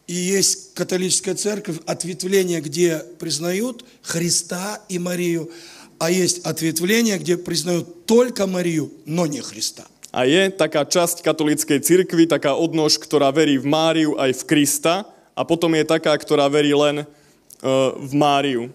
[0.07, 5.49] И есть католическая церковь, ответвление, где признают Христа и Марию,
[5.97, 9.85] а есть ответвление, где признают только Марию, но не Христа.
[10.15, 15.03] a je taká časť katolíckej cirkvi, taká odnož, ktorá verí v Máriu aj v Krista
[15.35, 18.71] a potom je taká, ktorá verí len uh, v Máriu.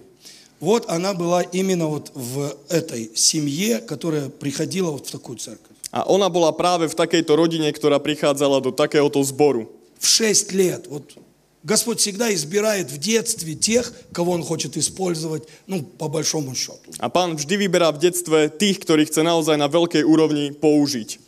[0.60, 5.72] Вот она была именно вот в этой семье, которая приходила вот в такую церковь.
[5.88, 9.72] A ona bola práve v takejto rodine, ktorá prichádzala do takéhoto zboru.
[10.00, 10.88] В шесть лет.
[10.88, 11.14] Вот
[11.62, 16.88] Господь всегда избирает в детстве тех, кого Он хочет использовать, ну, по большому счету.
[16.98, 21.20] A pán vždy vyberá v detstve tých, ktorých chce naozaj na veľkej úrovni použiť.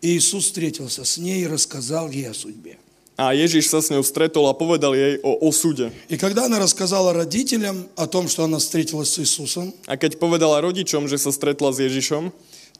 [0.00, 2.78] И Иисус встретился с ней и рассказал ей о судьбе.
[3.14, 5.90] A Ježiš sa s ňou stretol a povedal jej o osude.
[6.10, 10.62] И когда она рассказала родителям о том, что она встретилась с Иисусом, A keď povedala
[10.62, 12.30] rodičom, že sa stretla s Ježišom,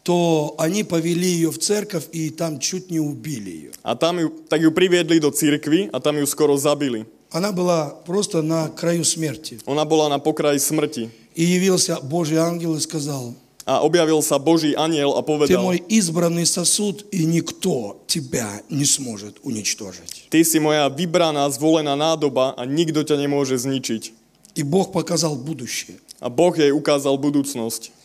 [0.05, 3.71] то они повели ее в церковь и там чуть не убили ее.
[3.83, 7.09] a tam ju, tak ju priviedli do cirkvy a tam ju skoro zabili.
[7.33, 9.59] Она была просто на краю смерти.
[9.67, 11.09] Ona bola na pokraji smrti.
[11.35, 13.35] И явился Божий ангел и сказал,
[13.67, 19.41] A objavil sa Boží aniel a ты мой избранный сосуд, и никто тебя не сможет
[19.43, 20.29] уничтожить.
[20.29, 24.13] ty si moja vybraná, zvolená nádoba a nikto ťa nemôže zničiť.
[24.55, 25.97] И Бог показал будущее.
[26.21, 28.04] A Boh jej ukázal budúcnosť.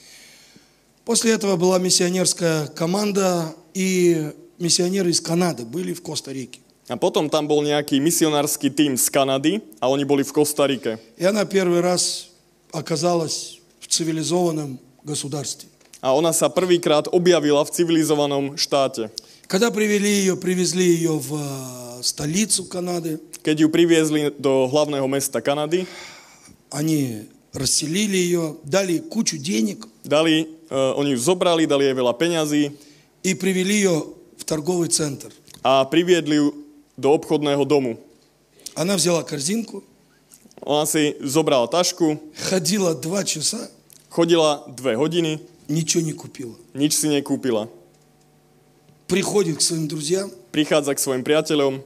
[1.10, 4.30] После этого была миссионерская команда, и
[4.60, 6.62] миссионеры из Канады были в Коста-Рике.
[6.88, 11.01] A potom tam bol nejaký misionársky tím z Kanady a oni boli v Kostarike.
[11.18, 12.30] И она первый раз
[12.70, 15.66] оказалась в цивилизованном государстве.
[15.97, 19.10] A ona sa prvýkrát objavila v civilizovanom štáte.
[19.49, 25.41] Когда привели ее, привезли ее в э, столицу Канады, Keď ju priviezli do hlavného mesta
[25.41, 25.89] Kanady,
[26.70, 32.72] они расселили ее, дали кучу денег uh, oni ju zobrali, dali jej veľa peňazí
[33.22, 34.05] и привели ее
[34.39, 35.31] в торговый центр.
[35.64, 36.53] a priviedli ju
[36.97, 37.97] do obchodného domu.
[38.77, 39.83] Она взяла корзинку,
[40.64, 42.16] Ona si zobrala tašku,
[42.49, 43.68] ходила два часа,
[44.09, 46.57] chodila dve hodiny, ничего не купила.
[46.72, 47.68] nič si nekúpila.
[49.07, 51.83] Приходит к своим друзьям, Prichádza k svojim priateľom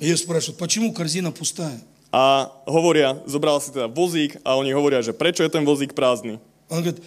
[0.00, 1.80] ее спрашивают, почему корзина пустая?
[2.12, 6.36] a hovoria, zobrala si teda vozík a oni hovoria, že prečo je ten vozík prázdny.
[6.68, 7.00] Он говорит,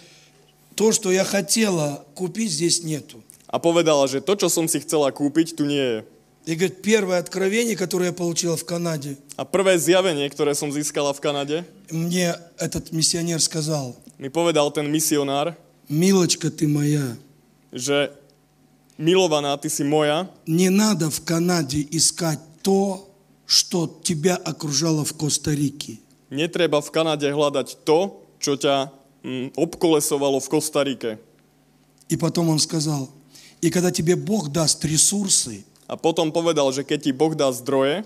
[0.75, 3.23] то, что я хотела купить, здесь нету.
[3.47, 6.01] A povedala, že to, čo som si chcela kúpiť, tu nie je.
[6.45, 11.13] И говорит, первое откровение, которое я получила в Канаде, A prvé zjavenie, ktoré som získala
[11.13, 11.57] v Kanade,
[11.91, 15.53] мне этот миссионер сказал, mi povedal ten misionár,
[15.89, 17.17] Милочка, ты моя,
[17.71, 18.15] že
[18.97, 23.09] milovaná, ty si moja, не надо в Канаде искать то,
[23.45, 25.99] что тебя окружало в Коста-Рике.
[26.31, 29.00] netreba v Kanade hľadať to, čo ťa mm,
[29.56, 31.18] obkolesovalo v Kostarike.
[32.08, 33.10] И потом он сказал,
[33.60, 38.02] и когда тебе Бог даст ресурсы, A potom povedal, že keď ti Boh dá zdroje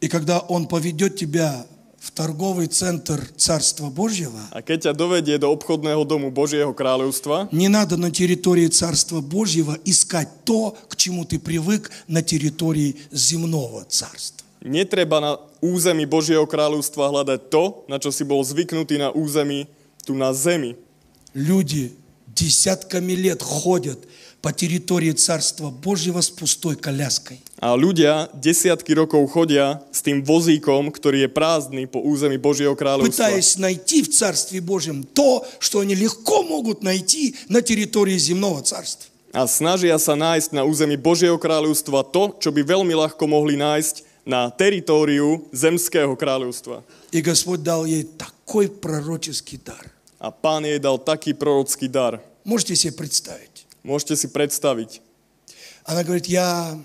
[0.00, 1.66] и когда Он поведет тебя
[2.00, 7.68] в торговый центр Царства Божьего, a keď ťa dovedie do obchodného domu Božieho kráľovstva, не
[7.68, 14.44] надо на территории Царства Божьего искать то, к чему ты привык на территории земного царства.
[14.64, 19.68] netreba na území Božieho kráľovstva hľadať to, na čo si bol zvyknutý na území
[20.06, 20.76] tu na zemi.
[21.34, 21.92] Люди
[22.34, 23.98] десятками лет ходят
[24.42, 27.40] по территории Царства Божьего с пустой коляской.
[27.64, 33.08] A ľudia desiatky rokov chodia s tým vozíkom, ktorý je prázdny po území Božieho kráľovstva.
[33.08, 39.08] пытаясь найти в Царстве Божьем то, что они легко могут найти на территории земного царства.
[39.32, 44.28] A snažia sa nájsť na území Božieho kráľovstva to, čo by veľmi ľahko mohli nájsť
[44.28, 46.84] na teritóriu zemského kráľovstva.
[47.12, 48.04] И Господь дал ей
[48.49, 49.85] такой пророческий дар.
[50.17, 52.19] A pán jej dal taký prorocký dar.
[52.43, 53.69] Можете себе представить?
[53.85, 55.01] Môžete si predstaviť.
[55.85, 56.75] Она говорит, я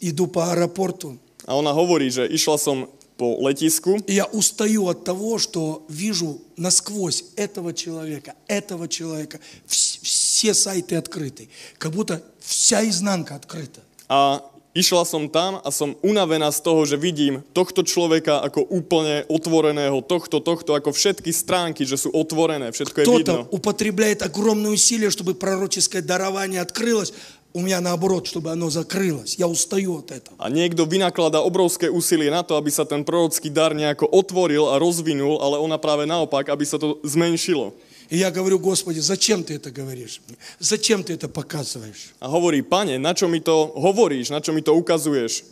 [0.00, 5.04] иду по аэропорту, A ona hovorí, že išla som po letisku и я устаю от
[5.04, 9.38] того, что вижу насквозь этого человека, этого человека.
[9.66, 11.48] Вс- Все сайты открыты.
[11.78, 13.80] Как будто вся изнанка открыта.
[14.08, 14.42] a
[14.75, 20.03] išla som tam a som unavená z toho, že vidím tohto človeka ako úplne otvoreného,
[20.03, 23.47] tohto, tohto, ako všetky stránky, že sú otvorené, všetko je vidno.
[23.47, 27.15] Кто-то употребляет огромные усилия, чтобы пророческое дарование открылось.
[27.55, 29.39] У меня наоборот, чтобы оно закрылось.
[29.39, 30.35] Я устаю от этого.
[30.43, 34.75] A niekto vynakladá obrovské úsilie na to, aby sa ten prorocký dar nejako otvoril a
[34.75, 37.71] rozvinul, ale ona práve naopak, aby sa to zmenšilo.
[38.10, 40.20] И я говорю, Господи, зачем ты это говоришь?
[40.58, 42.10] Зачем ты это показываешь?
[42.18, 45.44] A hovorí, pane, na čo mi to hovoríš, na čo mi to ukazuješ?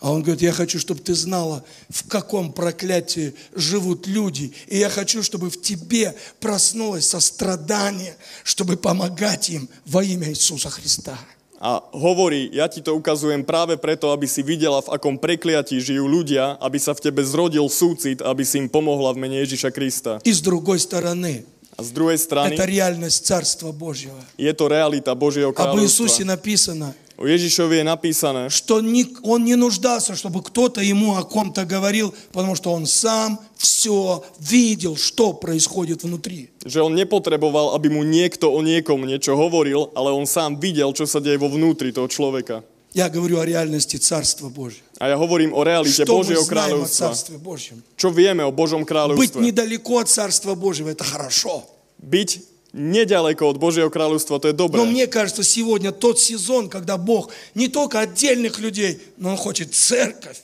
[0.00, 4.52] А он говорит, я хочу, чтобы ты знала, в каком проклятии живут люди.
[4.66, 11.18] И я хочу, чтобы в тебе проснулось сострадание, чтобы помогать им во имя Иисуса Христа.
[11.64, 16.04] A hovorí, ja ti to ukazujem práve preto, aby si videla, v akom prekliatí žijú
[16.04, 20.20] ľudia, aby sa v tebe zrodil súcit, aby si im pomohla v mene Ježiša Krista.
[20.28, 24.19] И с другой стороны, A z druhej strany это реальность Царства Божьего.
[24.35, 26.35] je to realita Božieho Об Иисусе kráľovstva.
[26.35, 26.87] написано,
[27.19, 32.15] O Ježišovi je napísané, что ни- он не нуждался, чтобы кто-то ему о ком-то говорил,
[32.31, 36.47] потому что он сам все видел, что происходит внутри.
[36.63, 41.03] že on nepotreboval, aby mu niekto o niekom niečo hovoril, ale on sám videl, čo
[41.03, 42.63] sa deje vo vnútri toho človeka.
[42.94, 44.86] Я говорю о реальности Царства Божьего.
[45.00, 47.06] A ja hovorím o realite Что мы Božieho знаем о kráľovstva.
[47.08, 47.82] Царстве Божьем?
[47.96, 49.42] Čo vieme o Božom Быть kráľovstve?
[49.42, 51.66] недалеко от Царства Божьего– это хорошо.
[51.98, 52.38] Byť
[52.72, 54.78] nedaleko od Božieho kráľovstva, to je dobré.
[54.78, 59.74] Но мне кажется, сегодня тот сезон, когда Бог не только отдельных людей, но Он хочет
[59.74, 60.38] церковь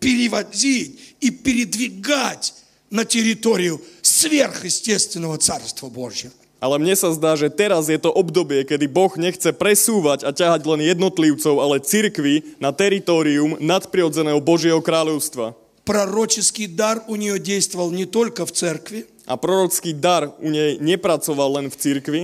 [0.00, 2.54] переводить и передвигать
[2.90, 6.32] на территорию сверхъестественного Царства Божьего.
[6.59, 10.67] Ale mne sa zdá, že teraz je to obdobie, kedy Boh nechce presúvať a ťahať
[10.67, 15.55] len jednotlivcov, ale cirkvi na teritorium nadprirodzeného Božieho kráľovstva.
[15.87, 21.61] Пророческий дар у нее действовал не только в церкви, A prorocký dar u nej nepracoval
[21.61, 22.21] len v cirkvi,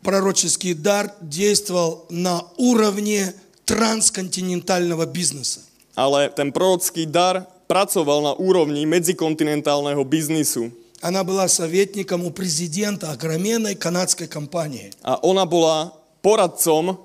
[0.00, 3.36] пророческий дар действовал на уровне
[3.68, 5.60] трансконтинентального бизнеса.
[5.96, 10.72] ale ten prorocký dar pracoval na úrovni medzikontinentálneho biznisu.
[11.01, 14.91] Она была советником у президента огроменной канадской компании.
[15.03, 16.95] A ona bola poradcom e,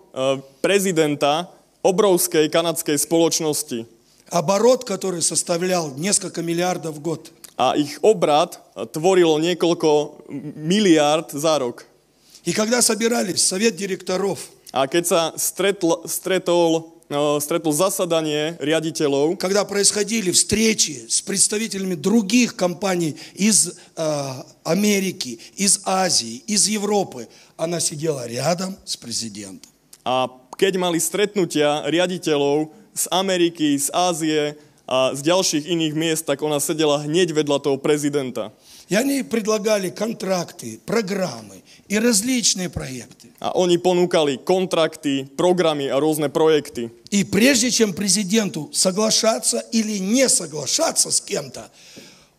[0.60, 1.50] prezidenta
[1.82, 3.86] obrovskej kanadskej spoločnosti.
[4.30, 7.32] Оборот, который составлял несколько миллиардов в год.
[7.56, 10.24] A ich obrad e, tvorilo niekoľko
[10.56, 11.84] miliárd za rok.
[12.44, 19.66] И когда собирались совет директоров, A keď sa stretl, stretol, e, stretol zasadanie riaditeľov, когда
[19.66, 24.02] происходили встречи с представителями других компаний из э,
[24.62, 27.28] Америки, из Азии, из Европы,
[27.58, 29.70] она сидела рядом с президентом.
[30.04, 34.42] a keď mali stretnutia riaditeľov z Ameriky, z Ázie
[34.84, 38.52] a z ďalších iných miest, tak ona sedela hneď vedľa toho prezidenta.
[38.90, 41.59] И они предлагали контракты, программы
[41.90, 43.34] и различные проекты.
[43.42, 46.94] A oni ponúkali kontrakty, programy a rôzne projekty.
[47.10, 51.66] И прежде чем президенту соглашаться или не соглашаться с кем-то,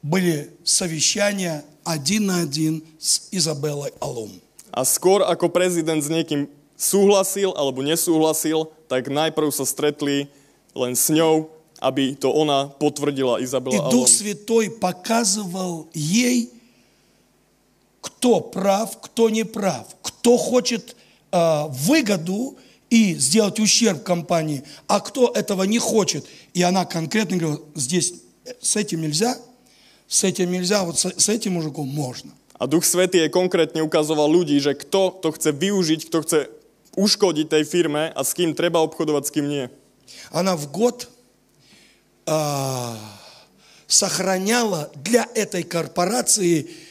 [0.01, 4.31] были совещания один на один с Изабеллой Алум.
[4.71, 6.47] A skôr ako prezident s niekým
[6.79, 10.31] súhlasil alebo nesúhlasil, tak najprv sa stretli
[10.71, 11.51] len s ňou,
[11.83, 14.15] aby to ona potvrdila И Izabela Дух Alon.
[14.15, 16.47] Святой показывал ей,
[18.21, 20.95] кто прав, кто не прав, кто хочет
[21.31, 22.55] а, выгоду
[22.91, 26.27] и сделать ущерб компании, а кто этого не хочет.
[26.53, 28.13] И она конкретно говорила, здесь
[28.45, 29.39] э, с этим нельзя,
[30.07, 32.31] с этим нельзя, вот с, с этим мужиком можно.
[32.59, 36.39] A Duch Svetý jej konkrétne ukazoval ľudí, že kto to chce využiť, kto chce
[36.93, 39.65] uškodiť tej firme a s kým treba obchodovať, s kým nie.
[40.29, 41.09] Она в год
[42.29, 42.93] а,
[43.87, 46.90] сохраняла для этой корпорации а,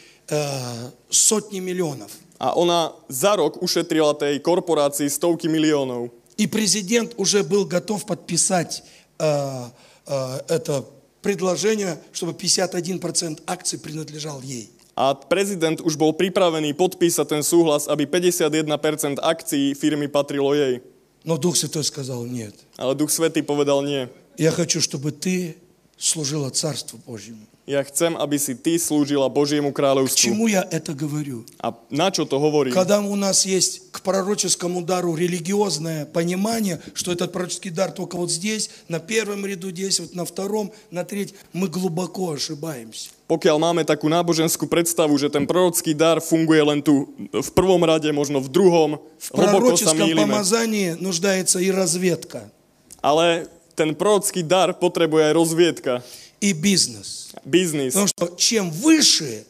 [1.10, 2.10] сотни миллионов.
[2.38, 6.08] A ona za rok ušetrila tej korporácii stovky miliónov.
[6.36, 8.82] И президент уже был готов подписать
[9.18, 9.70] а,
[10.06, 10.84] а, это
[11.20, 14.70] предложение, чтобы 51% акций принадлежал ей.
[14.96, 20.80] A prezident už bol pripravený podpísať ten súhlas, aby 51% akcií firmy patrilo jej.
[21.24, 24.08] Но Дух Святой сказал, нет, Ale Duch Svetý povedal nie.
[24.38, 25.56] я хочу, чтобы ты
[25.98, 27.44] служила Царству Божьему.
[27.70, 30.18] Ja chcem, aby si ty slúžila Božiemu К kráľovstvu.
[30.18, 31.46] чему я это говорю?
[31.62, 32.74] A na čo to hovorí?
[32.74, 38.26] Когда у нас есть к пророческому дару религиозное понимание, что этот пророческий дар только вот
[38.26, 43.14] здесь, на первом ряду здесь, вот на втором, на третьем, мы глубоко ошибаемся.
[43.30, 48.10] Pokiaľ máme takú náboženskú predstavu, že ten prorocký dar funguje len tu v prvom rade,
[48.10, 48.90] možno v druhom,
[49.22, 50.26] В hlboko sa пророческом mýlime.
[50.26, 52.50] помазании нуждается и разведка,
[52.98, 53.46] Ale
[53.78, 55.94] ten prorocký dar potrebuje aj rozviedka,
[56.40, 57.30] и бизнес.
[57.44, 57.92] biznis.
[57.92, 59.44] Потому что чем выше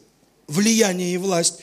[0.47, 1.59] влияние и власть,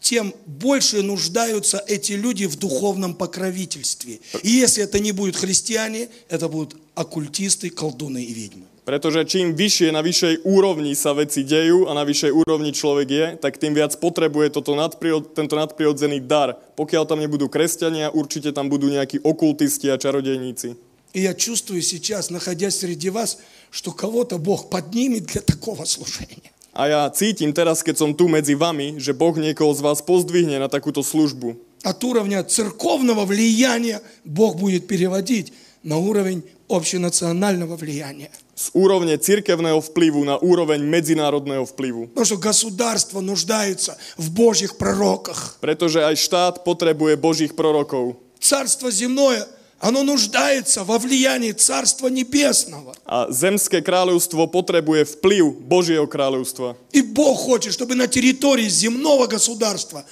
[0.00, 4.20] тем больше нуждаются эти люди в духовном покровительстве.
[4.42, 8.66] И если это не будут христиане, это будут оккультисты, колдуны и ведьмы.
[8.86, 13.26] Pretože čím vyššie na vyššej úrovni sa veci dejú a na vyššej úrovni človek je,
[13.42, 16.54] tak tým viac potrebuje toto nadprirod, tento nadprirodzený dar.
[16.78, 20.78] Pokiaľ tam nebudú kresťania, určite tam budú nejakí okultisti a čarodejníci.
[21.16, 23.38] И я чувствую сейчас, находясь среди вас,
[23.70, 26.52] что кого-то Бог поднимет для такого служения.
[26.76, 30.60] A ja cítim teraz, keď som tu medzi vami, že Boh niekoho z vás pozdvihne
[30.60, 31.56] na takúto službu.
[31.80, 38.28] От уровня церковного влияния Бог будет переводить на уровень общенационального влияния.
[38.52, 42.12] Z úrovne cirkevného vplyvu na úroveň medzinárodného vplyvu.
[42.12, 45.56] Потому что государство нуждается в Божьих пророках.
[45.64, 48.20] Pretože aj štát potrebuje Božích prorokov.
[48.36, 49.48] Царство земное,
[49.80, 52.94] оно нуждается во влиянии Царства Небесного.
[53.04, 56.76] A zemské kráľovstvo potrebuje vplyv Božieho kráľovstva.
[56.92, 60.04] И Бог хочет, чтобы на территории земного государства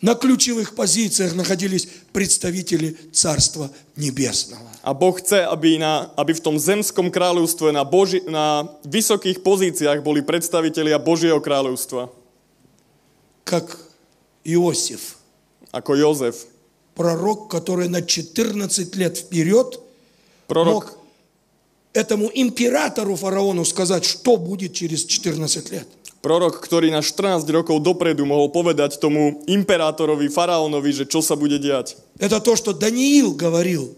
[0.00, 4.70] на ключевых позициях находились представители Царства Небесного.
[4.82, 10.00] A Boh chce, aby, na, aby v tom zemskom kráľovstve na, Boži, na vysokých pozíciách
[10.06, 12.08] boli predstavitelia Božieho kráľovstva.
[13.42, 13.66] Как
[14.46, 15.18] Иосиф,
[15.74, 16.57] Ako Jozef.
[16.98, 19.80] Пророк, который на 14 лет вперед
[20.48, 20.98] Prorok, мог
[21.94, 25.86] этому императору фараону сказать, что будет через 14 лет.
[26.18, 31.62] prorok, ktorý na 14 rokov dopredu mohol povedať tomu imperátorovi, faraónovi, že čo sa bude
[31.62, 31.94] diať.
[32.18, 33.94] Это то, что Даниил говорил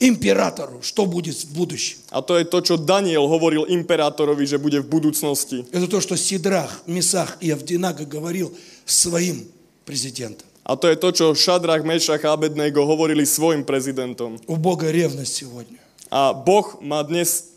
[0.00, 2.02] императору, что будет в будущем.
[2.10, 5.64] A to je to, čo Daniel hovoril imperátorovi, že bude v budúcnosti.
[5.70, 8.52] Это то, что Сидрах, Месах и Авдинага говорил
[8.84, 9.46] своим
[9.86, 10.46] президентам.
[10.63, 14.37] A to je to, čo Šadrach, Mešach a Abednego hovorili svojim prezidentom.
[14.45, 15.81] У Бога ревность сегодня.
[16.09, 17.49] A Boh má dnes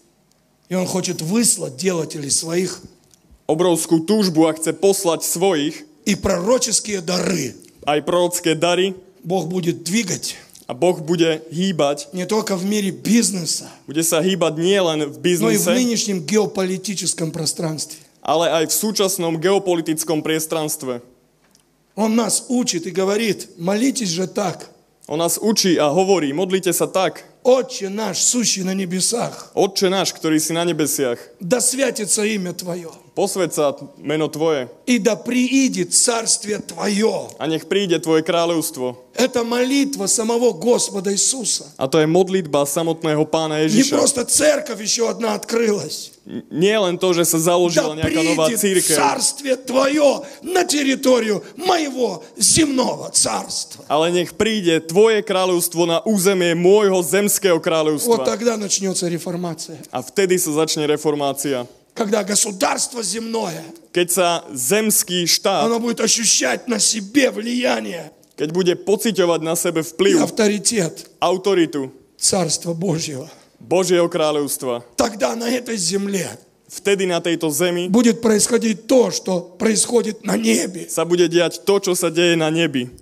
[0.68, 2.80] И Он хочет выслать делателей своих
[3.44, 7.52] obrovskú túžbu a chce poslať svojich и пророческие дары.
[7.84, 12.08] aj prorocké dary Бог будет двигать a Boh bude hýbať.
[12.16, 15.68] не только в мире бизнеса, Bude sa hýbať nie len v но и в biznise,
[15.68, 18.00] нынешнем геополитическом пространстве.
[18.24, 21.02] ale aj v súčasnom geopolitickom priestranstve.
[21.97, 24.69] Он нас учит и говорит, молитесь же так.
[25.07, 27.25] On nás učí a hovorí, modlite sa tak.
[27.47, 32.91] Отче наш, сущий на небесах, Otče náš, ktorý si na nebesiach, да святится имя Твое,
[33.55, 33.71] sa
[34.03, 37.31] meno Tvoje и да приидет Царствие Твое.
[37.39, 39.07] a nech príde Tvoje kráľovstvo.
[39.17, 41.71] Это молитва самого Господа Иисуса.
[41.79, 43.95] A to je modlitba samotného pána Не Ježiša.
[43.95, 46.19] просто церковь еще одна открылась.
[46.51, 52.19] Nie len to, že sa Да založila nejaká nová církev, Царствие Твое на территорию моего
[52.37, 53.87] земного царства.
[53.89, 58.25] ale nech príde Tvoje kráľovstvo na územie môjho zemského Вот kráľovstva.
[58.25, 59.77] тогда начнется реформация.
[59.91, 61.67] A vtedy sa začne reformácia.
[61.93, 68.73] Когда государство земное, Keď sa zemský štát, оно будет ощущать на себе влияние keď bude
[68.77, 71.89] pociťovať na sebe vplyv, авторитет autoritu
[72.21, 73.25] Царства Божьего,
[73.57, 76.29] Božieho kráľovstva, тогда на этой земле
[76.69, 80.85] vtedy na tejto zemi будет происходить то, что происходит на небе.
[80.85, 82.93] sa bude diať to, čo sa deje na nebi.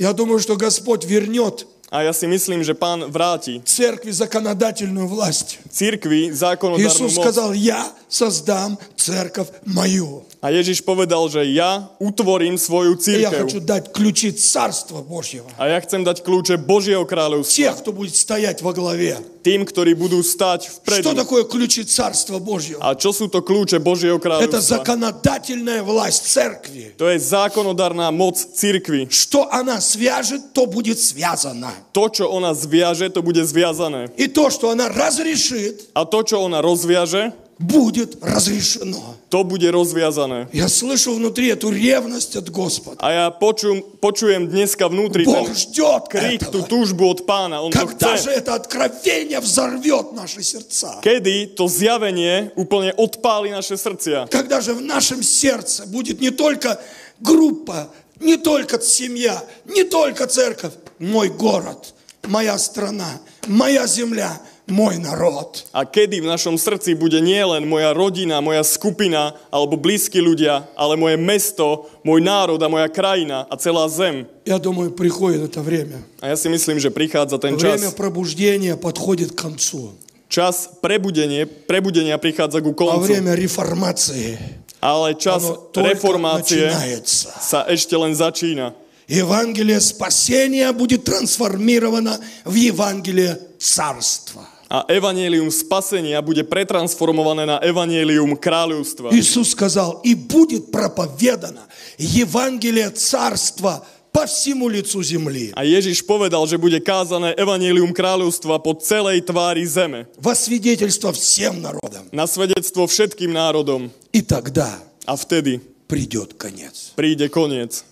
[0.00, 5.63] Я думаю, что Господь вернет A ja si myslím, že pán vráti церкви законодательную власть.
[5.71, 7.23] církvi zákonodárnu Иисус moc.
[7.23, 7.79] сказал, я
[8.11, 10.22] создам церковь мою.
[10.42, 13.46] A Ježiš povedal, že ja utvorím svoju И я církev.
[13.46, 15.46] хочу дать ключи Царства Божьего.
[15.58, 19.18] A ja chcem dať kľúče Božieho kráľovstva Тех, кто будет стоять во главе.
[19.42, 21.14] tým, ktorí budú stať Что vpredu.
[21.14, 22.78] такое ключи Царства Божьего?
[22.82, 24.82] A čo sú to kľúče Božieho Это kráľovstva?
[24.82, 26.94] законодательная власть церкви.
[26.98, 29.06] To je zákonodárna moc církvy.
[29.10, 31.70] Что она свяжет, то будет связано.
[31.92, 34.10] To, čo ona zviaže, to bude zviazané.
[34.18, 37.30] И то, что она разрешит, A to, čo ona rozviaže,
[37.62, 39.16] будет разрешено.
[39.30, 40.48] to bude rozviazané.
[40.52, 42.98] Я слышу внутри эту ревность от Господа.
[43.00, 46.68] Ja počujem, počujem dneska vnútri ten Бог ждет tú этого.
[46.68, 47.62] túžbu od pána.
[47.62, 51.00] On to Когда же это откровение взорвет наши сердца?
[51.02, 54.28] Kedy to zjavenie úplne odpáli naše srdcia.
[54.28, 56.78] Когда же в нашем сердце будет не только
[57.20, 57.88] группа,
[58.20, 61.94] не только семья, не только церковь, мой город,
[62.28, 65.63] моя страна, моя земля, мой народ.
[65.71, 70.99] A kedy v našom srdci bude nielen moja rodina, moja skupina alebo blízki ľudia, ale
[70.99, 74.27] moje mesto, môj národ a moja krajina a celá zem.
[74.43, 76.03] Я думаю, приходит это время.
[76.19, 77.95] A ja si myslím, že prichádza ten Время čas.
[77.95, 79.95] пробуждения подходит к концу.
[80.27, 83.07] Čas prebudenie, prebudenia prichádza ku А koncu.
[83.07, 84.35] время реформации,
[84.83, 87.31] Ale čas оно только reformácie начинается.
[87.39, 88.75] sa ešte len začína.
[89.12, 94.48] Евангелие спасения будет трансформировано в Евангелие царства.
[94.72, 99.12] A evanielium spasenia bude pretransformované na evanielium kráľovstva.
[99.12, 101.60] Иисус сказал, и будет проповедано
[102.00, 105.52] Евангелие царства по всему лицу земли.
[105.52, 110.08] A Ježiš povedal, že bude kázané evanielium kráľovstva po celej tvári zeme.
[110.16, 112.08] Во свидетельство всем народам.
[112.08, 113.92] Na svedectvo všetkým národom.
[114.08, 116.96] И тогда A vtedy придет конец.
[116.96, 117.84] príde koniec.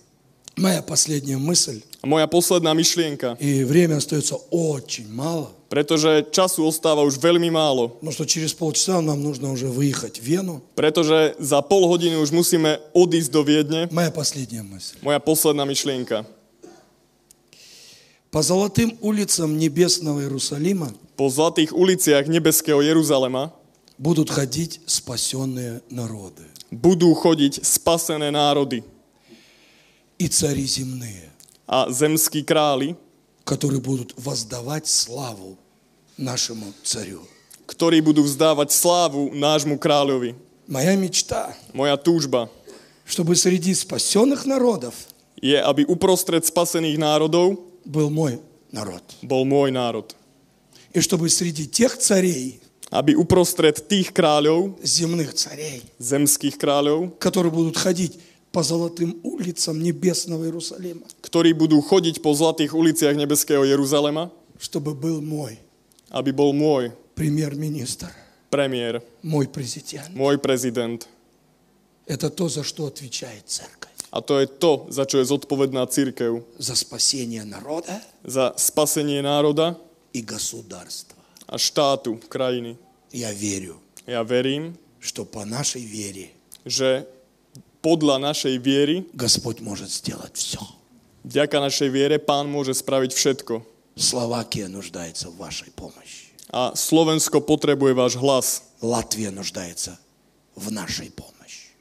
[0.57, 7.17] Моя последняя мысль, moja posledná myšlienka, и время остается очень мало, pretože času ostáva už
[7.23, 10.61] veľmi málo, потому что через полчаса нам нужно уже выехать в Вену.
[10.75, 13.87] pretože za pol hodiny už musíme odísť do Viedne.
[13.91, 14.99] Моя последняя мысль.
[14.99, 16.27] Moja posledná myšlienka.
[18.31, 23.51] По золотым улицам небесного Иерусалима Po zlatých uliciach nebeského Jeruzalema
[23.99, 28.79] будут ходить спасенные народы budú chodiť spasené národy
[30.21, 31.33] и цари земные,
[31.65, 32.93] a zemskí králi,
[33.43, 35.57] которые будут воздавать славу
[36.17, 37.25] нашему царю.
[37.65, 40.35] ktorí budú vzdávať slávu nášmu kráľovi.
[40.67, 42.51] Моя мечта, Moja túžba
[43.11, 44.95] чтобы среди спасенных народов
[45.35, 48.39] je, aby uprostred spasených národov был мой
[48.71, 49.03] народ.
[49.19, 50.15] bol môj národ.
[50.93, 52.61] И чтобы среди тех царей,
[52.91, 58.19] Aby uprostred tých kráľov, земных царей, zemských kráľov, которые будут ходить
[58.51, 64.29] по золотым улицам небесного Иерусалима, ktorí budú chodiť po zlatých uliciach nebeského Jeruzalema,
[64.59, 65.57] чтобы был мой
[66.11, 68.11] aby bol môj премьер-министр,
[68.51, 70.11] premiér, мой президент.
[70.11, 71.07] môj prezident.
[72.05, 73.95] Это то, за что отвечает церковь.
[74.11, 76.43] A to je to, za čo je zodpovedná církev.
[76.59, 79.79] За спасение народа Za spasenie národa
[80.11, 81.15] и государства.
[81.47, 82.75] a štátu, krajiny.
[83.15, 86.35] Я верю, Ja verím, что по нашей вере
[86.67, 87.07] že
[87.81, 90.61] podľa našej viery, Господь может сделать все.
[91.25, 93.53] vďaka našej viere, Pán môže spraviť všetko.
[93.97, 96.31] Словакия нуждается в вашей помощи.
[96.51, 98.63] A Slovensko potrebuje váš hlas.
[98.81, 99.99] Латвия нуждается
[100.55, 101.75] в нашей помощи.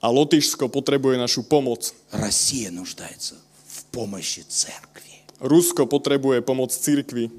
[0.00, 1.90] A Lotyšsko potrebuje našu pomoc.
[2.14, 3.34] Россия нуждается
[3.66, 5.22] в помощи церкви.
[5.42, 7.30] Rusko potrebuje pomoc církvy.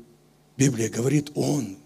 [0.60, 1.80] Библия говорит, Он,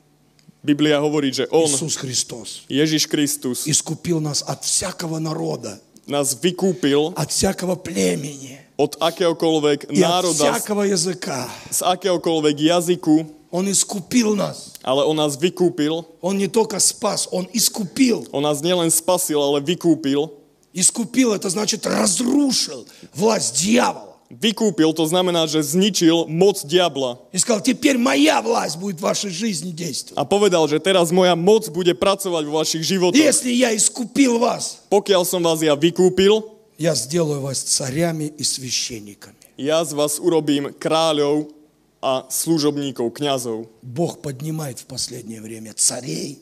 [0.64, 7.13] Biblia hovorí, že On, Иисус Христос, Ježiš Kristus, искупил нас от всякого народа, nás vykúpil
[7.17, 11.51] от всякого племени od akéhokoľvek и от národa, z, всякого языка.
[11.71, 14.77] z akéhokoľvek jazyku, Он искупил нас.
[14.85, 16.05] ale on nás vykúpil.
[16.21, 18.29] Он не только спас, он искупил.
[18.31, 20.31] On nás nielen spasil, ale vykúpil.
[20.75, 24.12] Искупил, это значит разрушил власть дьявола.
[24.40, 27.18] Vykúpil, to znamená, že zničil moc diabla.
[27.32, 30.18] И сказал, теперь моя власть будет в вашей жизни действовать.
[30.18, 33.18] A povedal, že teraz moja moc bude pracovať vo vašich životoch.
[33.18, 36.42] Если я искупил вас, Pokiaľ som vás ja vykúpil,
[36.78, 39.38] я сделаю вас царями и священниками.
[39.58, 41.54] ja z vás urobím kráľov
[42.02, 43.70] a služobníkov, kňazov.
[43.80, 46.42] Бог поднимает в последнее время царей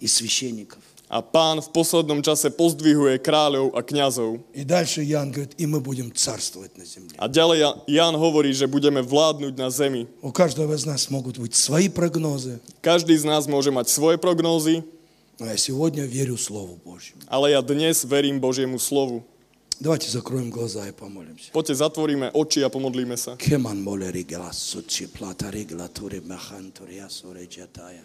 [0.00, 0.82] и священников.
[1.13, 4.41] A pán v poslednom čase pozdvihuje kráľov a kňazov.
[4.49, 7.13] И дальше Иоанн говорит, и мы будем царствовать на земле.
[7.21, 10.09] A ďalej Ja- Ján hovorí, že budeme vládnuť na zemi.
[10.25, 14.81] У каждого из нас могут быть свои прогнозы, Každý z nás môže mať svoje prognózy,
[15.37, 17.21] но я сегодня верю Слову Божьему.
[17.29, 19.21] ale ja dnes verím Božiemu slovu.
[19.77, 21.51] Давайте закроем глаза и помолимся.
[21.53, 23.37] Poďte, zatvoríme oči a pomodlíme sa.
[23.37, 28.01] Кеман молери глас сучи плата регла тури махан турия суре джатая.